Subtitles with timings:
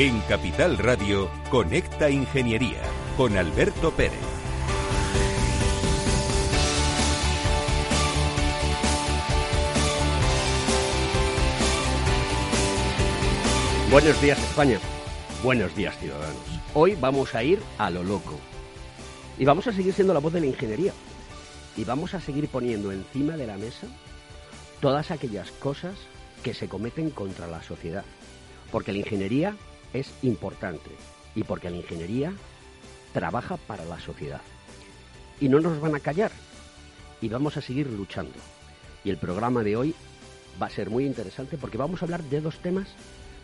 [0.00, 2.80] En Capital Radio, Conecta Ingeniería
[3.16, 4.12] con Alberto Pérez.
[13.90, 14.78] Buenos días España,
[15.42, 16.36] buenos días ciudadanos.
[16.74, 18.38] Hoy vamos a ir a lo loco
[19.36, 20.92] y vamos a seguir siendo la voz de la ingeniería
[21.76, 23.88] y vamos a seguir poniendo encima de la mesa
[24.78, 25.96] todas aquellas cosas
[26.44, 28.04] que se cometen contra la sociedad.
[28.70, 29.56] Porque la ingeniería
[29.92, 30.90] es importante
[31.34, 32.32] y porque la ingeniería
[33.12, 34.40] trabaja para la sociedad.
[35.40, 36.32] Y no nos van a callar
[37.20, 38.34] y vamos a seguir luchando.
[39.04, 39.94] Y el programa de hoy
[40.60, 42.88] va a ser muy interesante porque vamos a hablar de dos temas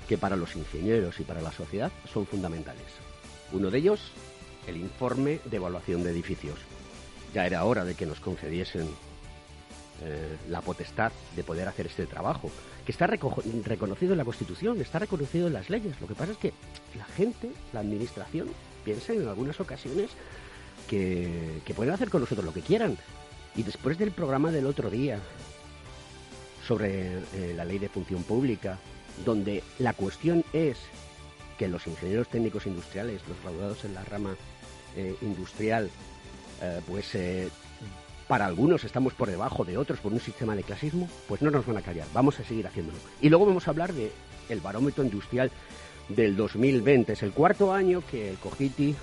[0.08, 2.84] que para los ingenieros y para la sociedad son fundamentales.
[3.52, 4.00] Uno de ellos,
[4.66, 6.58] el informe de evaluación de edificios.
[7.32, 8.88] Ya era hora de que nos concediesen
[10.02, 12.50] eh, la potestad de poder hacer este trabajo,
[12.84, 15.98] que está reconocido en la Constitución, está reconocido en las leyes.
[16.00, 16.52] Lo que pasa es que
[16.96, 18.48] la gente, la administración,
[18.84, 20.10] piensa en algunas ocasiones
[20.88, 22.98] que, pueden hacer con nosotros lo que quieran.
[23.56, 25.18] Y después del programa del otro día
[26.66, 28.78] sobre eh, la ley de función pública,
[29.24, 30.78] donde la cuestión es
[31.58, 34.34] que los ingenieros técnicos industriales, los graduados en la rama
[34.96, 35.90] eh, industrial,
[36.86, 37.14] pues
[38.28, 41.66] para algunos estamos por debajo de otros por un sistema de clasismo, pues no nos
[41.66, 42.98] van a callar, vamos a seguir haciéndolo.
[43.20, 44.12] Y luego vamos a hablar de
[44.48, 45.50] el barómetro industrial
[46.08, 47.12] del 2020.
[47.12, 48.94] Es el cuarto año que el COGITI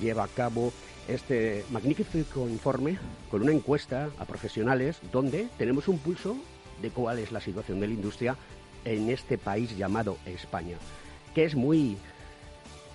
[0.00, 0.72] lleva a cabo
[1.08, 2.98] este magnífico informe
[3.30, 6.36] con una encuesta a profesionales donde tenemos un pulso
[6.82, 8.36] de cuál es la situación de la industria
[8.84, 10.76] en este país llamado España,
[11.34, 11.96] que es muy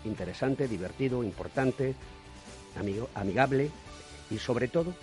[0.06, 1.96] interesante, divertido, importante,
[2.80, 3.70] amigo, amigable
[4.30, 4.94] y sobre todo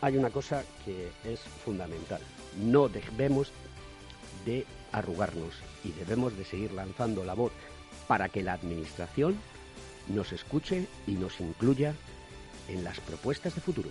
[0.00, 2.20] hay una cosa que es fundamental.
[2.60, 3.50] No debemos
[4.44, 5.54] de arrugarnos
[5.84, 7.52] y debemos de seguir lanzando la voz
[8.06, 9.36] para que la Administración
[10.08, 11.94] nos escuche y nos incluya
[12.68, 13.90] en las propuestas de futuro.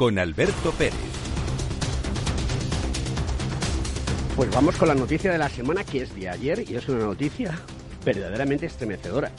[0.00, 0.94] con Alberto Pérez.
[4.34, 7.04] Pues vamos con la noticia de la semana que es de ayer y es una
[7.04, 7.60] noticia
[8.02, 9.30] verdaderamente estremecedora.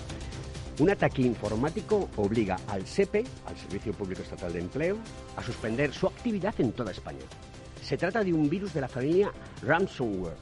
[0.77, 4.97] Un ataque informático obliga al SEPE, al Servicio Público Estatal de Empleo,
[5.35, 7.25] a suspender su actividad en toda España.
[7.81, 9.31] Se trata de un virus de la familia
[9.63, 10.37] ransomware,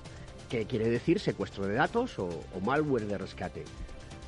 [0.50, 2.30] que quiere decir secuestro de datos o,
[2.66, 3.64] malware de rescate.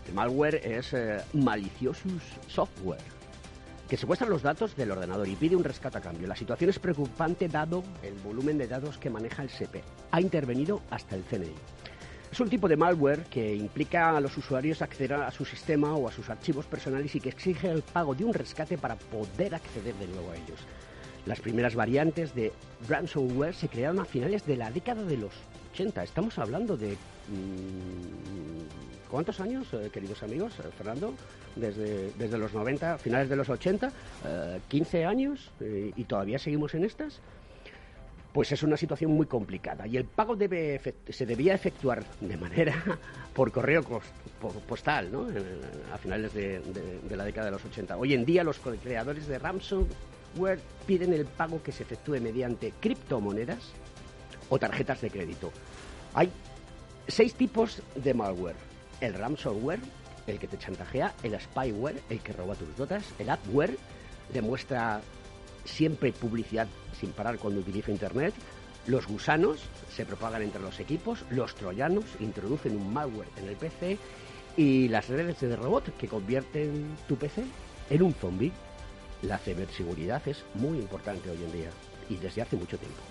[0.07, 1.17] El malware es eh,
[2.47, 3.20] software
[3.91, 6.25] que secuestra los datos del ordenador y pide un rescate a cambio.
[6.25, 9.83] La situación es preocupante dado el volumen de datos que maneja el SEPE.
[10.11, 11.53] Ha intervenido hasta el CNI.
[12.31, 16.07] Es un tipo de malware que implica a los usuarios acceder a su sistema o
[16.07, 19.93] a sus archivos personales y que exige el pago de un rescate para poder acceder
[19.95, 20.61] de nuevo a ellos.
[21.25, 22.53] Las primeras variantes de
[22.87, 25.33] ransomware se crearon a finales de la década de los
[25.73, 26.01] 80.
[26.01, 26.91] Estamos hablando de...
[27.27, 30.53] Mm, ¿Cuántos años, eh, queridos amigos?
[30.59, 31.13] Eh, Fernando,
[31.57, 33.91] desde, desde los 90, finales de los 80,
[34.69, 37.19] 15 eh, años y todavía seguimos en estas.
[38.31, 40.79] Pues es una situación muy complicada y el pago debe
[41.09, 42.73] se debía efectuar de manera
[43.33, 43.83] por correo
[44.69, 45.27] postal, ¿no?
[45.93, 47.97] a finales de, de la década de los 80.
[47.97, 53.73] Hoy en día los creadores de ransomware piden el pago que se efectúe mediante criptomonedas
[54.47, 55.51] o tarjetas de crédito.
[56.13, 56.31] Hay
[57.07, 58.70] Seis tipos de malware.
[59.01, 59.81] El ransomware,
[60.27, 63.77] el que te chantajea, el spyware, el que roba tus notas, el adware,
[64.33, 65.01] demuestra
[65.65, 66.67] siempre publicidad
[66.99, 68.33] sin parar cuando utiliza Internet,
[68.87, 69.59] los gusanos
[69.95, 73.97] se propagan entre los equipos, los troyanos introducen un malware en el PC
[74.57, 77.43] y las redes de robot que convierten tu PC
[77.89, 78.51] en un zombie.
[79.21, 81.69] La ciberseguridad es muy importante hoy en día
[82.09, 83.01] y desde hace mucho tiempo.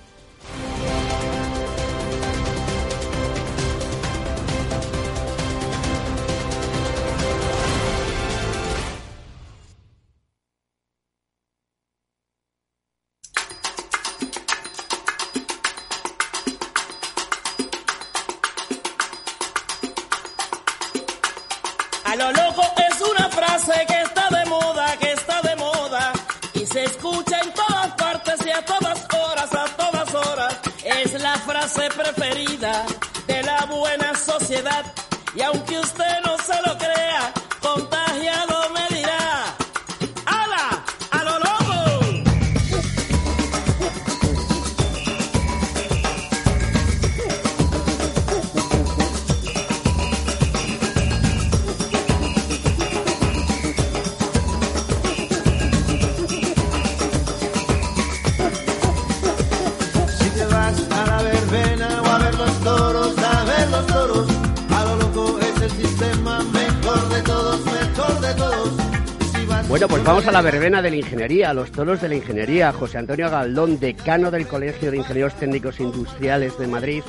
[69.70, 72.72] Bueno, pues vamos a la verbena de la ingeniería, a los toros de la ingeniería.
[72.72, 77.04] José Antonio Galdón, decano del Colegio de Ingenieros Técnicos Industriales de Madrid.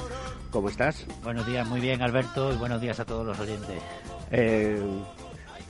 [0.52, 1.08] ¿Cómo estás?
[1.24, 3.82] Buenos días, muy bien Alberto y buenos días a todos los oyentes.
[4.30, 4.80] Eh,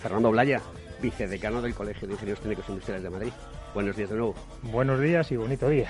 [0.01, 0.61] Fernando Blaya,
[1.01, 3.31] vicedecano del Colegio de Ingenieros Técnicos Industriales de Madrid.
[3.73, 4.35] Buenos días de nuevo.
[4.63, 5.87] Buenos días y bonito día.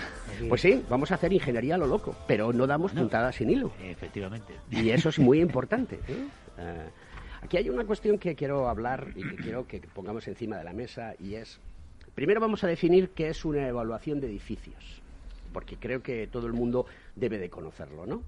[0.48, 3.72] Pues sí, vamos a hacer ingeniería a lo loco, pero no damos puntadas sin hilo.
[3.82, 4.54] Efectivamente.
[4.70, 5.96] Y eso es muy importante.
[6.08, 6.28] ¿eh?
[6.60, 6.90] Eh,
[7.42, 10.74] aquí hay una cuestión que quiero hablar y que quiero que pongamos encima de la
[10.74, 11.60] mesa y es,
[12.16, 15.02] primero vamos a definir qué es una evaluación de edificios,
[15.52, 16.86] porque creo que todo el mundo
[17.16, 18.24] debe de conocerlo, ¿no?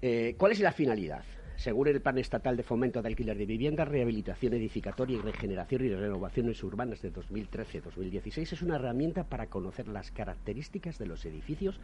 [0.00, 1.24] Eh, ¿Cuál es la finalidad?
[1.56, 5.88] Según el Plan Estatal de Fomento de Alquiler de Viviendas, Rehabilitación Edificatoria y Regeneración y
[5.88, 11.80] Renovaciones Urbanas de 2013-2016, es una herramienta para conocer las características de los edificios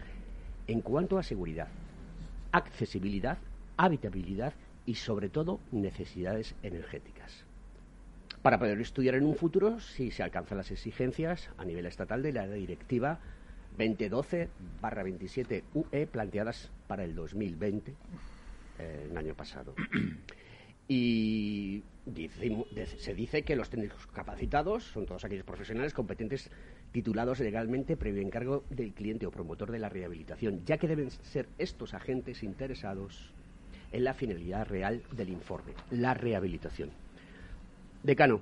[0.69, 1.67] en cuanto a seguridad,
[2.53, 3.39] accesibilidad,
[3.77, 4.55] habitabilidad
[4.87, 7.45] y, sobre todo, necesidades energéticas.
[8.43, 12.33] Para poder estudiar en un futuro si se alcanzan las exigencias a nivel estatal de
[12.33, 13.19] la Directiva
[13.79, 17.95] 2012-27 UE E planteadas para el 2020,
[18.79, 19.75] eh, el año pasado.
[20.87, 21.83] Y
[22.99, 26.51] se dice que los técnicos capacitados son todos aquellos profesionales competentes
[26.93, 31.49] titulados legalmente previo encargo del cliente o promotor de la rehabilitación, ya que deben ser
[31.57, 33.33] estos agentes interesados
[33.95, 36.91] en la finalidad real del informe, la rehabilitación.
[38.03, 38.41] Decano,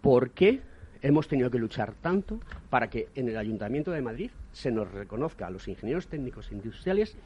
[0.00, 0.62] ¿por qué
[1.02, 2.40] hemos tenido que luchar tanto
[2.70, 7.16] para que en el Ayuntamiento de Madrid se nos reconozca a los ingenieros técnicos industriales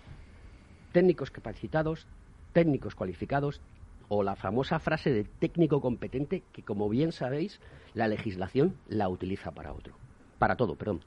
[0.92, 2.06] técnicos capacitados,
[2.54, 3.60] técnicos cualificados
[4.08, 7.60] o la famosa frase de técnico competente que, como bien sabéis,
[7.92, 9.94] la legislación la utiliza para otro.
[10.38, 11.00] Para todo, perdón.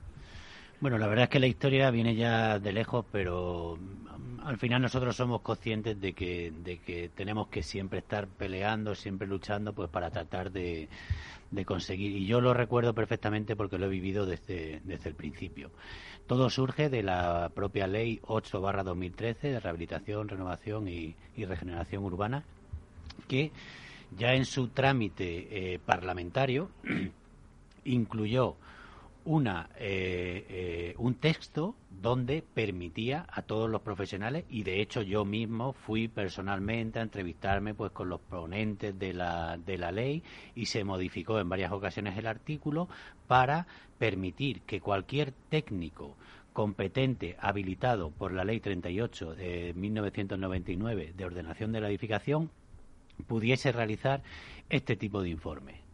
[0.82, 4.82] Bueno, la verdad es que la historia viene ya de lejos, pero mm, al final
[4.82, 9.90] nosotros somos conscientes de que, de que tenemos que siempre estar peleando, siempre luchando, pues
[9.90, 10.88] para tratar de,
[11.52, 12.14] de conseguir.
[12.16, 15.70] Y yo lo recuerdo perfectamente porque lo he vivido desde, desde el principio.
[16.28, 22.44] Todo surge de la propia ley 8-2013 de rehabilitación, renovación y, y regeneración urbana,
[23.28, 23.52] que
[24.18, 26.70] ya en su trámite eh, parlamentario
[27.84, 28.56] incluyó
[29.26, 35.26] una eh, eh, un texto donde permitía a todos los profesionales y de hecho yo
[35.26, 40.24] mismo fui personalmente a entrevistarme pues con los ponentes de la, de la ley
[40.56, 42.88] y se modificó en varias ocasiones el artículo
[43.28, 46.16] para permitir que cualquier técnico
[46.54, 52.50] competente habilitado por la ley 38 de 1999 de ordenación de la edificación
[53.28, 54.24] pudiese realizar
[54.70, 55.89] este tipo de informe.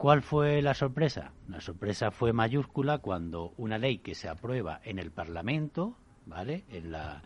[0.00, 1.34] ¿Cuál fue la sorpresa?
[1.46, 6.64] La sorpresa fue mayúscula cuando una ley que se aprueba en el Parlamento, ¿vale?
[6.70, 7.22] En la,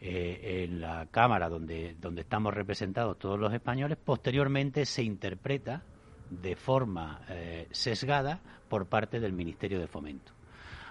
[0.00, 5.84] eh, en la Cámara donde, donde estamos representados todos los españoles, posteriormente se interpreta
[6.28, 10.32] de forma eh, sesgada por parte del Ministerio de Fomento.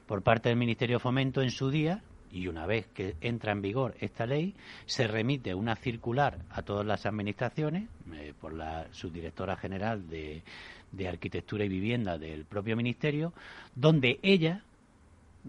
[0.06, 3.62] Por parte del Ministerio de Fomento en su día, y una vez que entra en
[3.62, 4.56] vigor esta ley,
[4.86, 10.44] se remite una circular a todas las administraciones eh, por la subdirectora general de,
[10.92, 13.34] de Arquitectura y Vivienda del propio Ministerio,
[13.76, 14.64] donde ella,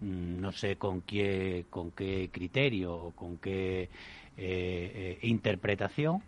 [0.00, 3.88] mm, no sé con qué, con qué criterio o con qué eh,
[4.36, 6.22] eh, interpretación,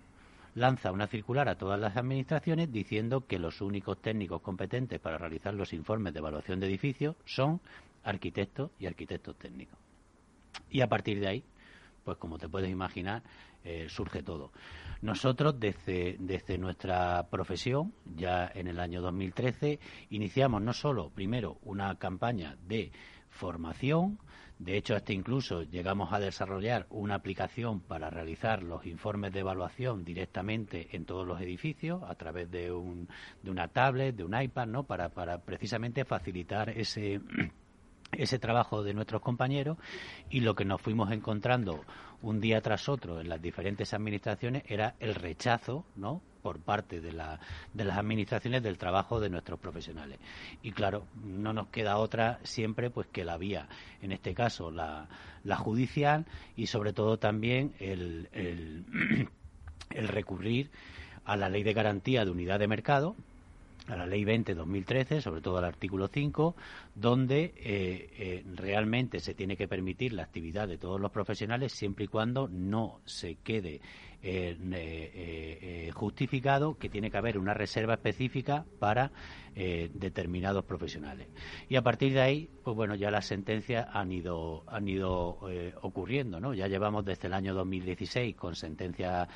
[0.54, 5.54] lanza una circular a todas las administraciones diciendo que los únicos técnicos competentes para realizar
[5.54, 7.60] los informes de evaluación de edificios son
[8.02, 9.78] arquitectos y arquitectos técnicos.
[10.70, 11.44] Y a partir de ahí,
[12.04, 13.22] pues como te puedes imaginar,
[13.64, 14.52] eh, surge todo.
[15.02, 19.78] Nosotros, desde, desde nuestra profesión, ya en el año 2013,
[20.10, 22.92] iniciamos no solo, primero, una campaña de
[23.28, 24.18] formación,
[24.60, 30.04] de hecho, hasta incluso llegamos a desarrollar una aplicación para realizar los informes de evaluación
[30.04, 33.08] directamente en todos los edificios a través de, un,
[33.42, 34.82] de una tablet, de un iPad, ¿no?
[34.82, 37.22] Para, para precisamente facilitar ese
[38.12, 39.78] ese trabajo de nuestros compañeros
[40.30, 41.84] y lo que nos fuimos encontrando
[42.22, 46.20] un día tras otro en las diferentes administraciones era el rechazo, ¿no?
[46.42, 47.38] por parte de, la,
[47.74, 50.18] de las administraciones del trabajo de nuestros profesionales.
[50.62, 53.68] Y claro, no nos queda otra siempre pues que la vía,
[54.02, 55.06] en este caso la,
[55.58, 56.26] judicial
[56.56, 58.28] y sobre todo también el,
[59.90, 60.70] el recurrir
[61.24, 63.16] a la ley de garantía de unidad de mercado,
[63.90, 66.54] a la Ley 20-2013, sobre todo al artículo 5,
[66.94, 72.04] donde eh, eh, realmente se tiene que permitir la actividad de todos los profesionales siempre
[72.04, 73.80] y cuando no se quede
[74.22, 79.10] eh, justificado que tiene que haber una reserva específica para
[79.54, 81.28] determinados profesionales.
[81.68, 85.38] Y a partir de ahí, pues bueno, ya las sentencias han ido, han ido
[85.82, 86.54] ocurriendo, ¿no?
[86.54, 89.28] Ya llevamos desde el año 2016 con sentencias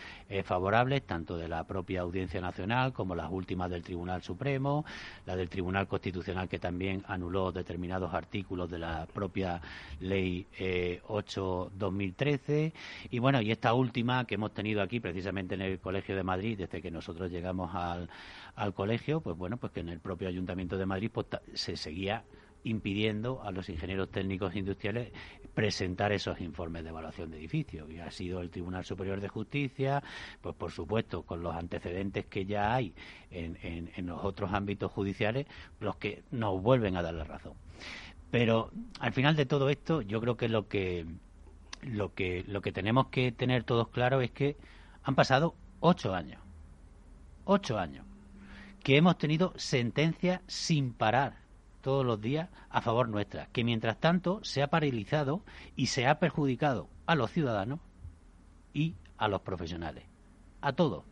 [0.45, 4.85] favorables, tanto de la propia Audiencia Nacional como las últimas del Tribunal Supremo,
[5.27, 9.61] la del Tribunal Constitucional que también anuló determinados artículos de la propia
[10.01, 10.47] Ley
[11.07, 12.73] 8-2013 eh,
[13.11, 16.59] y bueno, y esta última que hemos tenido aquí precisamente en el Colegio de Madrid
[16.59, 18.09] desde que nosotros llegamos al,
[18.57, 22.25] al colegio, pues bueno, pues que en el propio Ayuntamiento de Madrid pues, se seguía
[22.63, 25.13] impidiendo a los ingenieros técnicos industriales
[25.55, 27.91] presentar esos informes de evaluación de edificios.
[27.91, 30.03] Y ha sido el Tribunal Superior de Justicia,
[30.41, 32.95] pues por supuesto, con los antecedentes que ya hay
[33.31, 35.47] en, en, los otros ámbitos judiciales,
[35.81, 37.55] los que nos vuelven a dar la razón.
[38.31, 38.71] Pero
[39.01, 41.07] al final de todo esto, yo creo que lo que
[41.83, 44.57] lo que lo que tenemos que tener todos claro es que
[45.03, 46.41] han pasado ocho años,
[47.45, 48.07] ocho años,
[48.85, 51.39] que hemos tenido sentencias sin parar
[51.81, 55.43] todos los días a favor nuestra, que mientras tanto se ha paralizado
[55.75, 57.81] y se ha perjudicado a los ciudadanos
[58.75, 60.05] y a los profesionales,
[60.61, 61.05] a todos.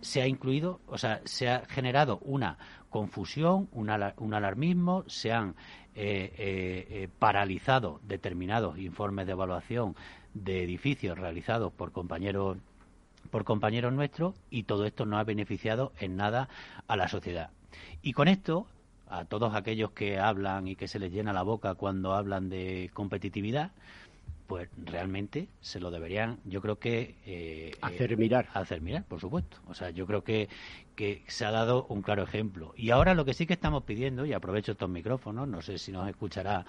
[0.00, 2.58] Se ha incluido, o sea, se ha generado una
[2.88, 5.56] confusión, un, alarmismo, se han
[5.94, 9.94] eh, eh, eh, paralizado determinados informes de evaluación
[10.32, 12.58] de edificios realizados por compañeros
[13.34, 16.48] por compañeros nuestros y todo esto no ha beneficiado en nada
[16.86, 17.50] a la sociedad.
[18.00, 18.68] Y con esto
[19.08, 22.92] a todos aquellos que hablan y que se les llena la boca cuando hablan de
[22.94, 23.72] competitividad,
[24.46, 27.16] pues realmente se lo deberían, yo creo que...
[27.26, 28.46] Eh, hacer mirar.
[28.54, 29.56] Hacer mirar, por supuesto.
[29.66, 30.48] O sea, yo creo que,
[30.94, 32.72] que se ha dado un claro ejemplo.
[32.76, 35.90] Y ahora lo que sí que estamos pidiendo, y aprovecho estos micrófonos, no sé si
[35.90, 36.64] nos escuchará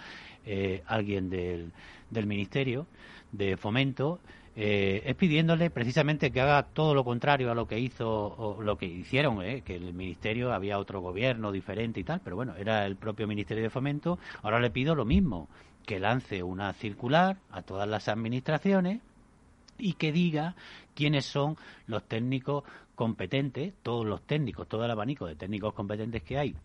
[0.47, 1.73] eh, alguien del,
[2.09, 2.87] del Ministerio
[3.31, 4.19] de Fomento,
[4.57, 8.77] eh, es pidiéndole precisamente que haga todo lo contrario a lo que hizo o lo
[8.77, 12.85] que hicieron, eh, que el ministerio había otro gobierno diferente y tal, pero bueno, era
[12.85, 14.17] el propio Ministerio de Fomento.
[14.43, 15.49] Ahora le pido lo mismo,
[15.85, 19.01] que lance una circular a todas las administraciones
[19.77, 20.55] y que diga
[20.93, 21.57] quiénes son
[21.87, 22.63] los técnicos
[22.95, 26.55] competentes, todos los técnicos, todo el abanico de técnicos competentes que hay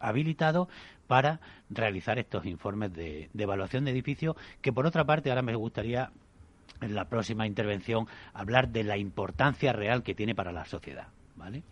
[0.00, 0.68] habilitados
[1.06, 5.54] para realizar estos informes de, de evaluación de edificios, que por otra parte ahora me
[5.54, 6.10] gustaría
[6.80, 11.08] en la próxima intervención hablar de la importancia real que tiene para la sociedad.
[11.36, 11.62] ¿vale?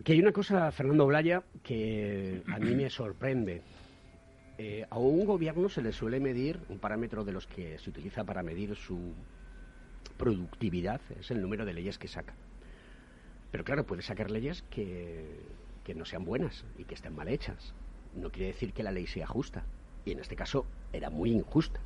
[0.00, 3.62] Aquí hay una cosa, Fernando Blaya, que a mí me sorprende.
[4.58, 8.24] Eh, a un gobierno se le suele medir un parámetro de los que se utiliza
[8.24, 9.12] para medir su
[10.16, 12.34] productividad, es el número de leyes que saca.
[13.50, 15.40] Pero claro, puede sacar leyes que,
[15.84, 17.74] que no sean buenas y que estén mal hechas.
[18.14, 19.64] No quiere decir que la ley sea justa.
[20.04, 21.80] Y en este caso era muy injusta.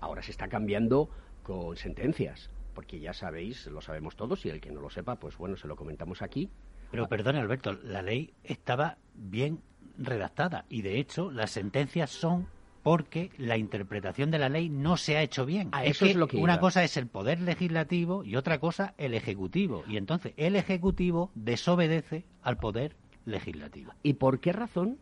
[0.00, 1.08] Ahora se está cambiando
[1.44, 5.38] con sentencias, porque ya sabéis, lo sabemos todos, y el que no lo sepa, pues
[5.38, 6.50] bueno, se lo comentamos aquí.
[6.90, 9.60] Pero perdón, Alberto, la ley estaba bien
[9.96, 12.48] redactada y de hecho las sentencias son
[12.82, 15.70] porque la interpretación de la ley no se ha hecho bien.
[15.72, 19.14] Ah, eso es, lo que una cosa es el poder legislativo y otra cosa el
[19.14, 19.84] ejecutivo.
[19.88, 23.92] Y entonces el ejecutivo desobedece al poder legislativo.
[24.02, 24.98] ¿Y por qué razón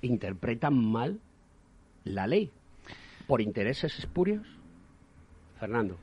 [0.00, 1.20] interpretan mal
[2.04, 2.50] la ley?
[3.26, 4.46] ¿Por intereses espurios?
[5.58, 5.96] Fernando.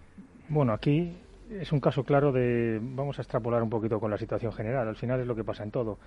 [0.49, 1.15] Bueno, aquí
[1.49, 4.95] es un caso claro de, vamos a extrapolar un poquito con la situación general, al
[4.95, 5.97] final es lo que pasa en todo.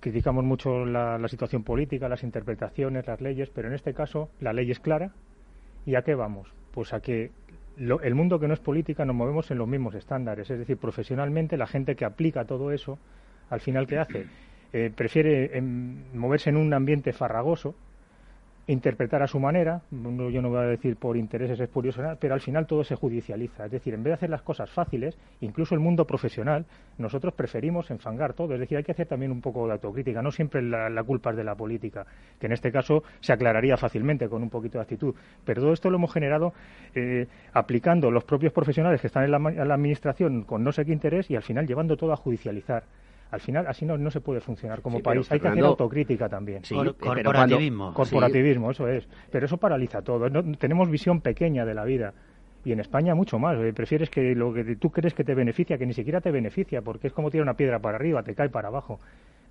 [0.00, 4.70] Criticamos mucho la, situación política, las interpretaciones, las leyes, pero en este caso la ley
[4.70, 5.12] es clara.
[5.86, 6.52] ¿Y a qué vamos?
[6.72, 7.32] Pues a que
[7.76, 10.50] el mundo que no es política nos movemos en los mismos estándares.
[10.50, 12.98] Es decir, profesionalmente la gente que aplica todo eso,
[13.50, 14.26] al final, ¿qué hace?
[14.72, 17.74] Eh, prefiere em, moverse en un ambiente farragoso,
[18.68, 22.66] interpretar a su manera, yo no voy a decir por intereses espuriosos, pero al final
[22.66, 23.64] todo se judicializa.
[23.64, 26.66] Es decir, en vez de hacer las cosas fáciles, incluso el mundo profesional,
[26.98, 28.52] nosotros preferimos enfangar todo.
[28.52, 30.20] Es decir, hay que hacer también un poco de autocrítica.
[30.20, 32.06] No siempre la, culpa es de la política,
[32.38, 35.14] que en este caso se aclararía fácilmente con un poquito de actitud.
[35.46, 36.52] Pero todo esto lo hemos generado
[36.94, 40.84] eh, aplicando los propios profesionales que están en la, en la administración con no sé
[40.84, 42.84] qué interés y al final llevando todo a judicializar
[43.30, 45.30] al final así no, no se puede funcionar como país.
[45.30, 46.64] Hay que hacer autocrítica también.
[46.64, 47.92] Sí, corporativismo.
[47.92, 49.06] corporativismo, eso es.
[49.30, 50.30] Pero eso paraliza todo.
[50.58, 52.14] tenemos visión pequeña de la vida.
[52.64, 53.58] Y en España mucho más.
[53.58, 56.82] Eh, prefieres que lo que tú crees que te beneficia, que ni siquiera te beneficia,
[56.82, 58.98] porque es como tirar una piedra para arriba, te cae para abajo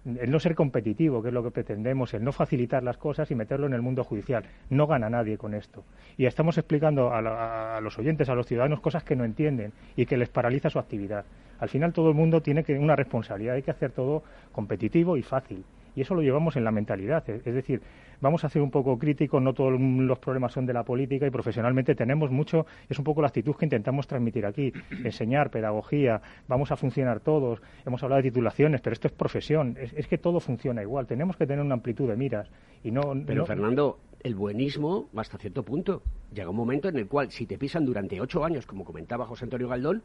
[0.06, 3.36] el no ser competitivo, que es lo que pretendemos, el no facilitar las cosas y
[3.36, 4.44] meterlo en el mundo judicial.
[4.70, 5.84] No gana nadie con esto.
[6.18, 10.18] Y estamos explicando a, los oyentes, a los ciudadanos, cosas que no entienden y que
[10.18, 11.25] les paraliza su actividad.
[11.60, 15.24] Al final todo el mundo tiene que una responsabilidad, hay que hacer todo competitivo y
[15.24, 15.63] fácil.
[15.98, 17.27] Y eso lo llevamos en la mentalidad.
[17.27, 17.82] Es decir,
[18.22, 21.32] vamos a ser un poco críticos, no todos los problemas son de la política y
[21.32, 24.72] profesionalmente tenemos mucho, es un poco la actitud que intentamos transmitir aquí,
[25.04, 30.08] enseñar, pedagogía, vamos a funcionar todos, hemos hablado de titulaciones, pero esto es profesión, es,
[30.08, 32.48] que todo funciona igual, tenemos que tener una amplitud de miras
[32.84, 33.01] y no...
[33.25, 36.04] Pero Fernando, el buenismo hasta cierto punto.
[36.32, 39.46] Llega un momento en el cual si te pisan durante ocho años, como comentaba José
[39.46, 40.04] Antonio Galdón,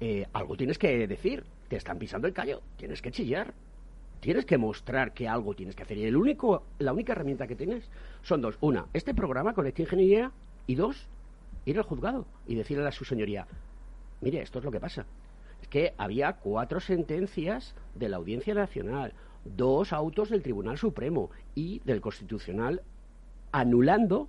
[0.00, 3.54] eh, algo tienes que decir, te están pisando el callo, tienes que chillar
[4.20, 5.98] tienes que mostrar que algo tienes que hacer.
[5.98, 7.88] Y el único, la única herramienta que tienes
[8.22, 8.56] son dos.
[8.60, 10.30] Una, este programa con esta ingeniería.
[10.66, 11.08] Y dos,
[11.64, 13.46] ir al juzgado y decirle a su señoría,
[14.20, 15.04] mire, esto es lo que pasa.
[15.60, 19.12] Es que había cuatro sentencias de la Audiencia Nacional,
[19.44, 22.82] dos autos del Tribunal Supremo y del Constitucional
[23.50, 24.28] anulando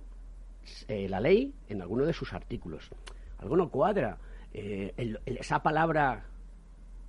[0.88, 2.90] eh, la ley en alguno de sus artículos.
[3.38, 4.18] Algo no cuadra.
[4.54, 6.24] Eh, esa palabra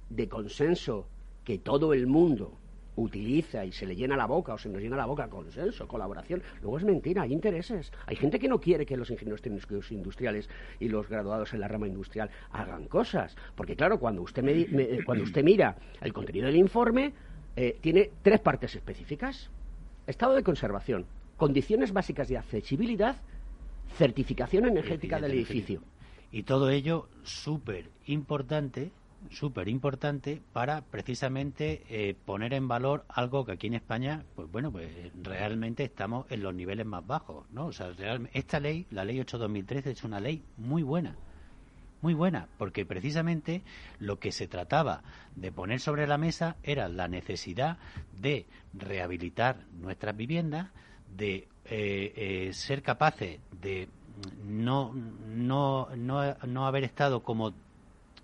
[0.09, 1.07] de consenso
[1.43, 2.57] que todo el mundo
[2.95, 6.41] utiliza y se le llena la boca o se nos llena la boca consenso, colaboración,
[6.61, 7.91] luego es mentira, hay intereses.
[8.05, 11.67] Hay gente que no quiere que los ingenieros técnicos industriales y los graduados en la
[11.67, 13.35] rama industrial hagan cosas.
[13.55, 17.13] Porque claro, cuando usted, me, cuando usted mira el contenido del informe,
[17.55, 19.49] eh, tiene tres partes específicas.
[20.05, 21.05] Estado de conservación,
[21.37, 23.17] condiciones básicas de accesibilidad,
[23.97, 25.81] certificación energética del edificio.
[26.31, 28.91] Y todo ello súper importante
[29.29, 34.71] súper importante para precisamente eh, poner en valor algo que aquí en España, pues bueno,
[34.71, 34.89] pues
[35.21, 37.67] realmente estamos en los niveles más bajos, ¿no?
[37.67, 37.91] O sea,
[38.33, 41.15] esta ley, la ley 8-2013, es una ley muy buena,
[42.01, 43.63] muy buena, porque precisamente
[43.99, 45.03] lo que se trataba
[45.35, 47.77] de poner sobre la mesa era la necesidad
[48.19, 50.69] de rehabilitar nuestras viviendas,
[51.15, 53.87] de eh, eh, ser capaces de
[54.43, 57.53] no, no, no, no haber estado como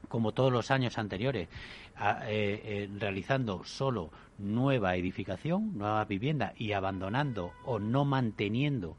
[0.10, 7.54] como todos los años anteriores, eh, eh, realizando solo nueva edificación, nuevas viviendas y abandonando
[7.64, 8.98] o no manteniendo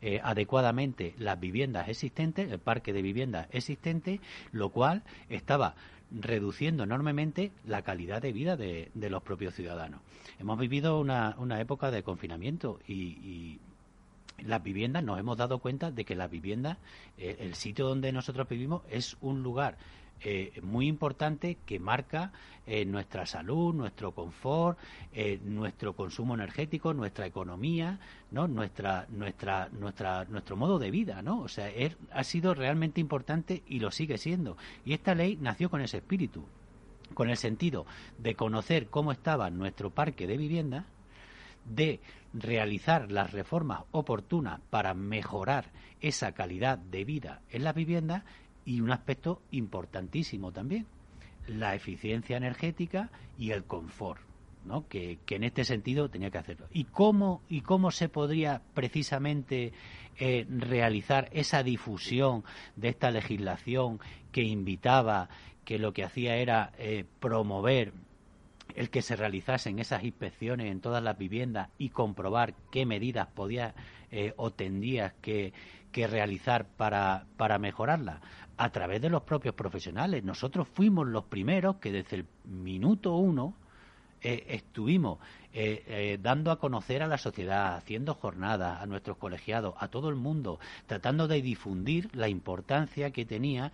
[0.00, 4.20] eh, adecuadamente las viviendas existentes, el parque de viviendas existente,
[4.52, 5.74] lo cual estaba
[6.10, 10.00] reduciendo enormemente la calidad de vida de, los propios ciudadanos.
[10.38, 13.58] Hemos vivido una, época de confinamiento y,
[14.44, 16.76] las viviendas, nos hemos dado cuenta de que las viviendas,
[17.16, 19.78] el sitio donde nosotros vivimos es un lugar
[20.24, 22.32] eh, muy importante que marca
[22.64, 24.78] eh, nuestra salud, nuestro confort,
[25.12, 27.98] eh, nuestro consumo energético, nuestra economía,
[28.30, 28.46] ¿no?
[28.46, 31.40] nuestra, nuestra, nuestra, nuestro modo de vida, ¿no?
[31.40, 31.70] O sea,
[32.12, 34.56] ha sido realmente importante y lo sigue siendo.
[34.84, 36.44] Y esta ley nació con ese espíritu,
[37.14, 37.84] con el sentido
[38.18, 40.86] de conocer cómo estaba nuestro parque de vivienda,
[41.64, 42.00] de
[42.32, 48.24] realizar las reformas oportunas para mejorar esa calidad de vida en las viviendas
[48.64, 50.86] y un aspecto importantísimo también,
[51.46, 54.20] la eficiencia energética y el confort.
[54.64, 54.86] ¿no?
[54.88, 56.66] Que, en este sentido tenía que hacerlo.
[56.72, 59.72] ¿Y cómo, y cómo se podría precisamente
[60.18, 62.44] eh, realizar esa difusión
[62.76, 63.98] de esta legislación
[64.30, 65.28] que invitaba,
[65.64, 67.92] que lo que hacía era eh, promover
[68.74, 73.74] el que se realizasen esas inspecciones en todas las viviendas y comprobar qué medidas podía
[74.10, 75.52] eh, o tendrías que,
[75.90, 78.20] que realizar para, para mejorarla?
[78.62, 80.22] A través de los propios profesionales.
[80.22, 83.56] Nosotros fuimos los primeros que desde el minuto uno
[84.20, 85.18] eh, estuvimos
[85.52, 90.10] eh, eh, dando a conocer a la sociedad, haciendo jornadas a nuestros colegiados, a todo
[90.10, 93.72] el mundo, tratando de difundir la importancia que tenía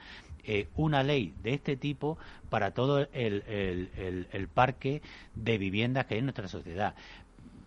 [0.76, 2.16] una ley de este tipo
[2.48, 3.42] para todo el,
[4.32, 5.02] el, parque
[5.34, 6.94] de viviendas que hay en nuestra sociedad.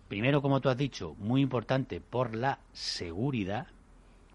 [0.08, 3.68] Primero, como tú has dicho, muy importante por la seguridad,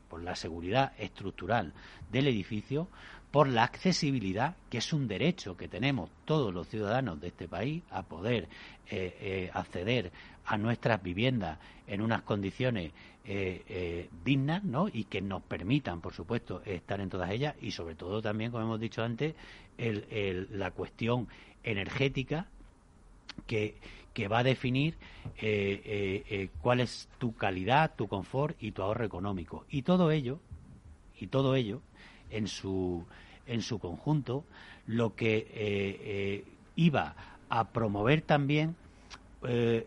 [0.09, 1.73] por la seguridad estructural
[2.11, 2.87] del edificio,
[3.31, 7.83] por la accesibilidad, que es un derecho que tenemos todos los ciudadanos de este país
[7.91, 8.47] a poder
[8.89, 10.11] eh, eh, acceder
[10.45, 12.93] a nuestras viviendas en unas condiciones
[13.25, 14.87] eh, dignas ¿no?
[14.87, 18.63] y que nos permitan, por supuesto, estar en todas ellas y sobre todo también, como
[18.63, 19.35] hemos dicho antes,
[19.77, 21.27] la cuestión
[21.63, 22.47] energética
[23.45, 23.77] que,
[24.17, 24.95] que va a definir
[26.61, 29.65] cuál es tu calidad, tu confort y tu ahorro económico.
[29.69, 30.39] Y todo ello,
[31.19, 31.83] y todo ello,
[32.31, 33.05] en su,
[33.45, 34.43] en su conjunto,
[34.87, 37.15] lo que eh, eh, iba
[37.47, 38.75] a promover también
[39.47, 39.85] eh,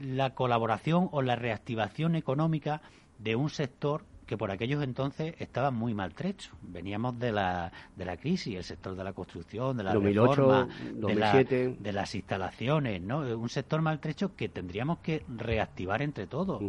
[0.00, 2.80] la colaboración o la reactivación económica
[3.18, 6.50] de un sector que por aquellos entonces estaba muy maltrecho.
[6.62, 11.92] Veníamos de la, de la crisis, el sector de la construcción, de la reforma, De,
[11.92, 13.20] las instalaciones, ¿no?
[13.38, 16.62] Un sector maltrecho que tendríamos que reactivar entre todos.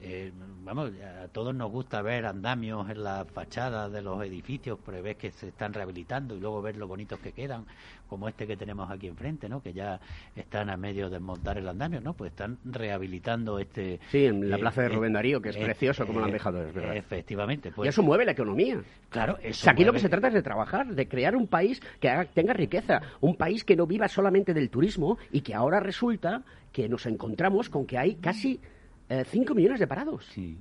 [0.00, 0.32] Eh,
[0.64, 0.90] vamos,
[1.22, 5.30] a todos nos gusta ver andamios en las fachadas de los edificios, pero ves que
[5.30, 7.66] se están rehabilitando y luego ver lo bonitos que quedan,
[8.12, 9.62] como este que tenemos aquí enfrente, ¿no?
[9.62, 9.98] Que ya
[10.36, 12.12] están a medio de desmontar el andamio, ¿no?
[12.12, 14.00] Pues están rehabilitando este...
[14.10, 16.32] Sí, en la plaza de eh, Rubén Darío, que es eh, precioso como lo han
[16.32, 16.94] dejado, es verdad.
[16.94, 17.72] Efectivamente.
[17.74, 18.82] Pues, y eso mueve la economía.
[19.08, 19.70] Claro, eso.
[19.70, 23.00] aquí lo que se trata es de trabajar, de crear un país que tenga riqueza,
[23.22, 27.70] un país que no viva solamente del turismo y que ahora resulta que nos encontramos
[27.70, 28.60] con que hay casi
[29.08, 30.26] 5 eh, millones de parados.
[30.26, 30.58] Sí.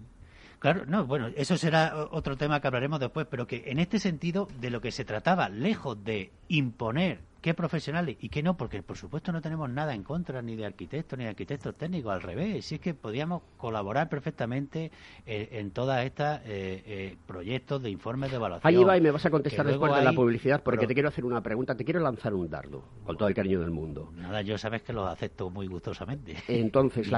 [0.59, 4.47] Claro, no, bueno, eso será otro tema que hablaremos después, pero que en este sentido,
[4.61, 8.97] de lo que se trataba, lejos de imponer qué profesionales y qué no, porque por
[8.97, 12.65] supuesto no tenemos nada en contra ni de arquitectos ni de arquitectos técnicos, al revés,
[12.65, 14.91] si es que podíamos colaborar perfectamente
[15.25, 18.73] eh, en todos estos eh, eh, proyectos de informes de evaluación.
[18.73, 21.25] Ahí va y me vas a contestar después de la publicidad porque te quiero hacer
[21.25, 24.11] una pregunta, te quiero lanzar un dardo, con todo el cariño del mundo.
[24.15, 26.35] Nada, yo sabes que lo acepto muy gustosamente.
[26.47, 27.09] Entonces,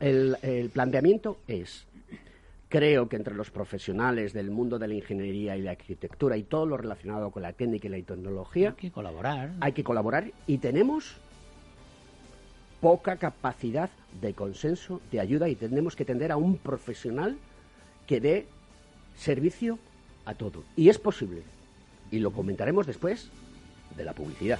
[0.00, 1.86] el planteamiento es
[2.72, 6.64] Creo que entre los profesionales del mundo de la ingeniería y la arquitectura y todo
[6.64, 9.52] lo relacionado con la técnica y la tecnología, hay que colaborar.
[9.60, 11.16] Hay que colaborar y tenemos
[12.80, 13.90] poca capacidad
[14.22, 17.36] de consenso, de ayuda y tenemos que tender a un profesional
[18.06, 18.46] que dé
[19.16, 19.78] servicio
[20.24, 20.64] a todo.
[20.74, 21.42] Y es posible.
[22.10, 23.28] Y lo comentaremos después
[23.98, 24.58] de la publicidad.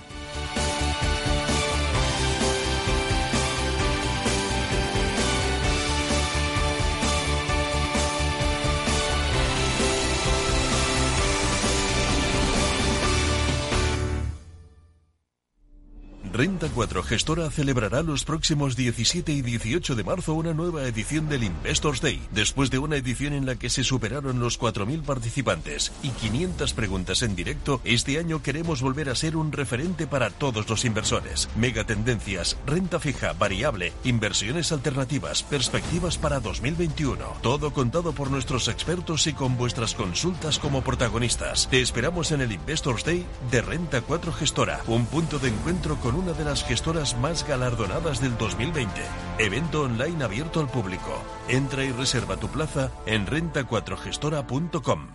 [16.42, 21.44] Renta 4 Gestora celebrará los próximos 17 y 18 de marzo una nueva edición del
[21.44, 26.08] Investors Day, después de una edición en la que se superaron los 4.000 participantes y
[26.08, 30.84] 500 preguntas en directo, este año queremos volver a ser un referente para todos los
[30.84, 31.48] inversores.
[31.54, 37.24] Mega tendencias, renta fija, variable, inversiones alternativas, perspectivas para 2021.
[37.40, 41.68] Todo contado por nuestros expertos y con vuestras consultas como protagonistas.
[41.70, 46.16] Te esperamos en el Investors Day de Renta 4 Gestora, un punto de encuentro con
[46.16, 49.00] un de las gestoras más galardonadas del 2020.
[49.38, 51.22] Evento online abierto al público.
[51.48, 55.08] Entra y reserva tu plaza en renta4gestora.com.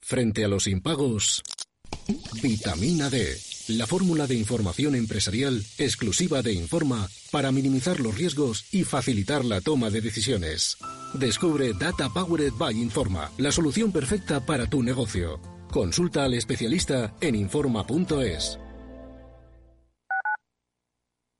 [0.00, 1.42] Frente a los impagos,
[2.40, 8.84] vitamina D, la fórmula de información empresarial exclusiva de Informa para minimizar los riesgos y
[8.84, 10.78] facilitar la toma de decisiones.
[11.12, 15.57] Descubre Data Powered by Informa, la solución perfecta para tu negocio.
[15.70, 18.58] Consulta al especialista en Informa.es.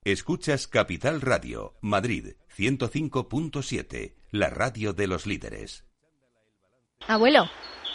[0.04, 5.84] Escuchas Capital Radio, Madrid 105.7, la radio de los líderes.
[7.06, 7.48] Abuelo.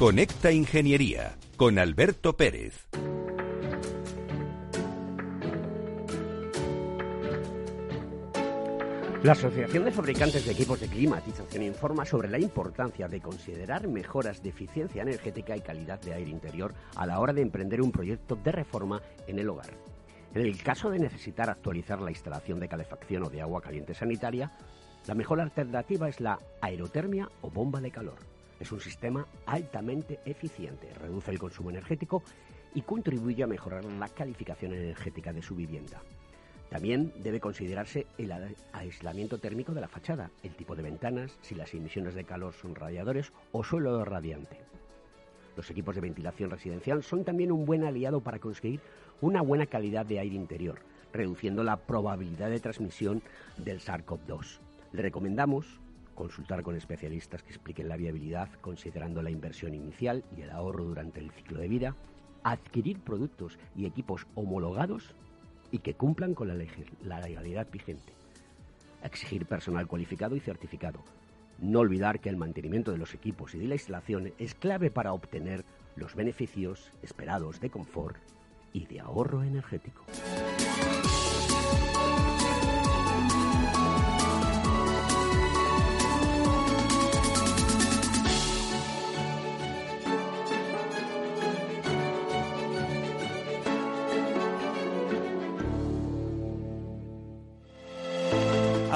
[0.00, 2.88] Conecta Ingeniería con Alberto Pérez.
[9.22, 14.42] La Asociación de Fabricantes de Equipos de Climatización informa sobre la importancia de considerar mejoras
[14.42, 18.36] de eficiencia energética y calidad de aire interior a la hora de emprender un proyecto
[18.36, 19.74] de reforma en el hogar.
[20.34, 24.50] En el caso de necesitar actualizar la instalación de calefacción o de agua caliente sanitaria,
[25.06, 28.39] la mejor alternativa es la aerotermia o bomba de calor.
[28.60, 32.22] Es un sistema altamente eficiente, reduce el consumo energético
[32.74, 36.02] y contribuye a mejorar la calificación energética de su vivienda.
[36.68, 38.32] También debe considerarse el
[38.72, 42.76] aislamiento térmico de la fachada, el tipo de ventanas, si las emisiones de calor son
[42.76, 44.60] radiadores o suelo radiante.
[45.56, 48.80] Los equipos de ventilación residencial son también un buen aliado para conseguir
[49.20, 50.78] una buena calidad de aire interior,
[51.12, 53.20] reduciendo la probabilidad de transmisión
[53.56, 54.60] del SARS-CoV-2.
[54.92, 55.80] Le recomendamos
[56.20, 61.18] consultar con especialistas que expliquen la viabilidad considerando la inversión inicial y el ahorro durante
[61.18, 61.96] el ciclo de vida,
[62.42, 65.14] adquirir productos y equipos homologados
[65.70, 68.12] y que cumplan con la, legalidad vigente.
[69.02, 71.00] Exigir personal cualificado y certificado.
[71.58, 75.14] No olvidar que el mantenimiento de los equipos y de la instalación es clave para
[75.14, 75.64] obtener
[75.96, 78.18] los beneficios esperados de confort
[78.74, 80.04] y de ahorro energético.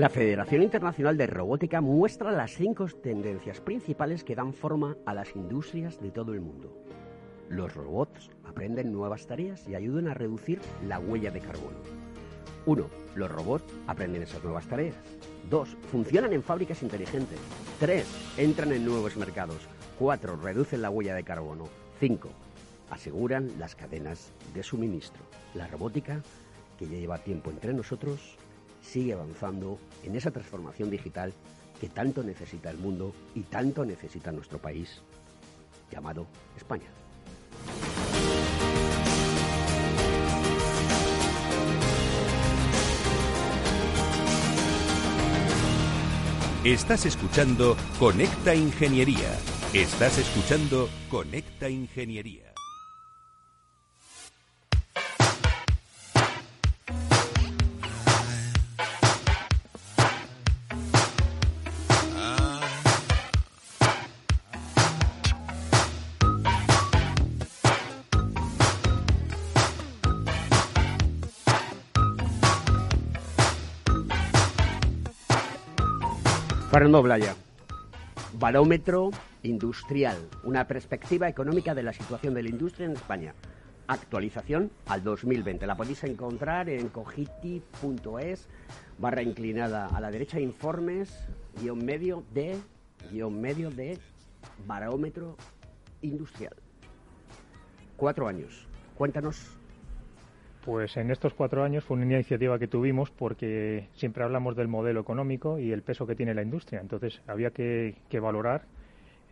[0.00, 5.36] La Federación Internacional de Robótica muestra las cinco tendencias principales que dan forma a las
[5.36, 6.74] industrias de todo el mundo.
[7.50, 10.58] Los robots aprenden nuevas tareas y ayudan a reducir
[10.88, 11.76] la huella de carbono.
[12.64, 12.86] 1.
[13.14, 14.96] Los robots aprenden esas nuevas tareas.
[15.50, 15.68] 2.
[15.92, 17.38] Funcionan en fábricas inteligentes.
[17.78, 18.06] 3.
[18.38, 19.68] Entran en nuevos mercados.
[19.98, 20.36] 4.
[20.36, 21.64] Reducen la huella de carbono.
[21.98, 22.30] 5.
[22.88, 25.20] Aseguran las cadenas de suministro.
[25.52, 26.22] La robótica,
[26.78, 28.38] que ya lleva tiempo entre nosotros,
[28.82, 31.32] sigue avanzando en esa transformación digital
[31.80, 35.00] que tanto necesita el mundo y tanto necesita nuestro país,
[35.90, 36.88] llamado España.
[46.64, 49.34] Estás escuchando Conecta Ingeniería.
[49.72, 52.49] Estás escuchando Conecta Ingeniería.
[76.80, 77.36] Fernando Blaya,
[78.38, 79.10] barómetro
[79.42, 83.34] industrial, una perspectiva económica de la situación de la industria en España.
[83.86, 85.66] Actualización al 2020.
[85.66, 88.48] La podéis encontrar en cogiti.es,
[88.96, 91.28] barra inclinada a la derecha, informes,
[91.60, 92.56] guion medio de,
[93.30, 93.98] medio de
[94.66, 95.36] barómetro
[96.00, 96.56] industrial.
[97.98, 98.66] Cuatro años.
[98.96, 99.59] Cuéntanos
[100.64, 105.00] pues en estos cuatro años fue una iniciativa que tuvimos porque siempre hablamos del modelo
[105.00, 106.80] económico y el peso que tiene la industria.
[106.80, 108.62] Entonces había que, valorar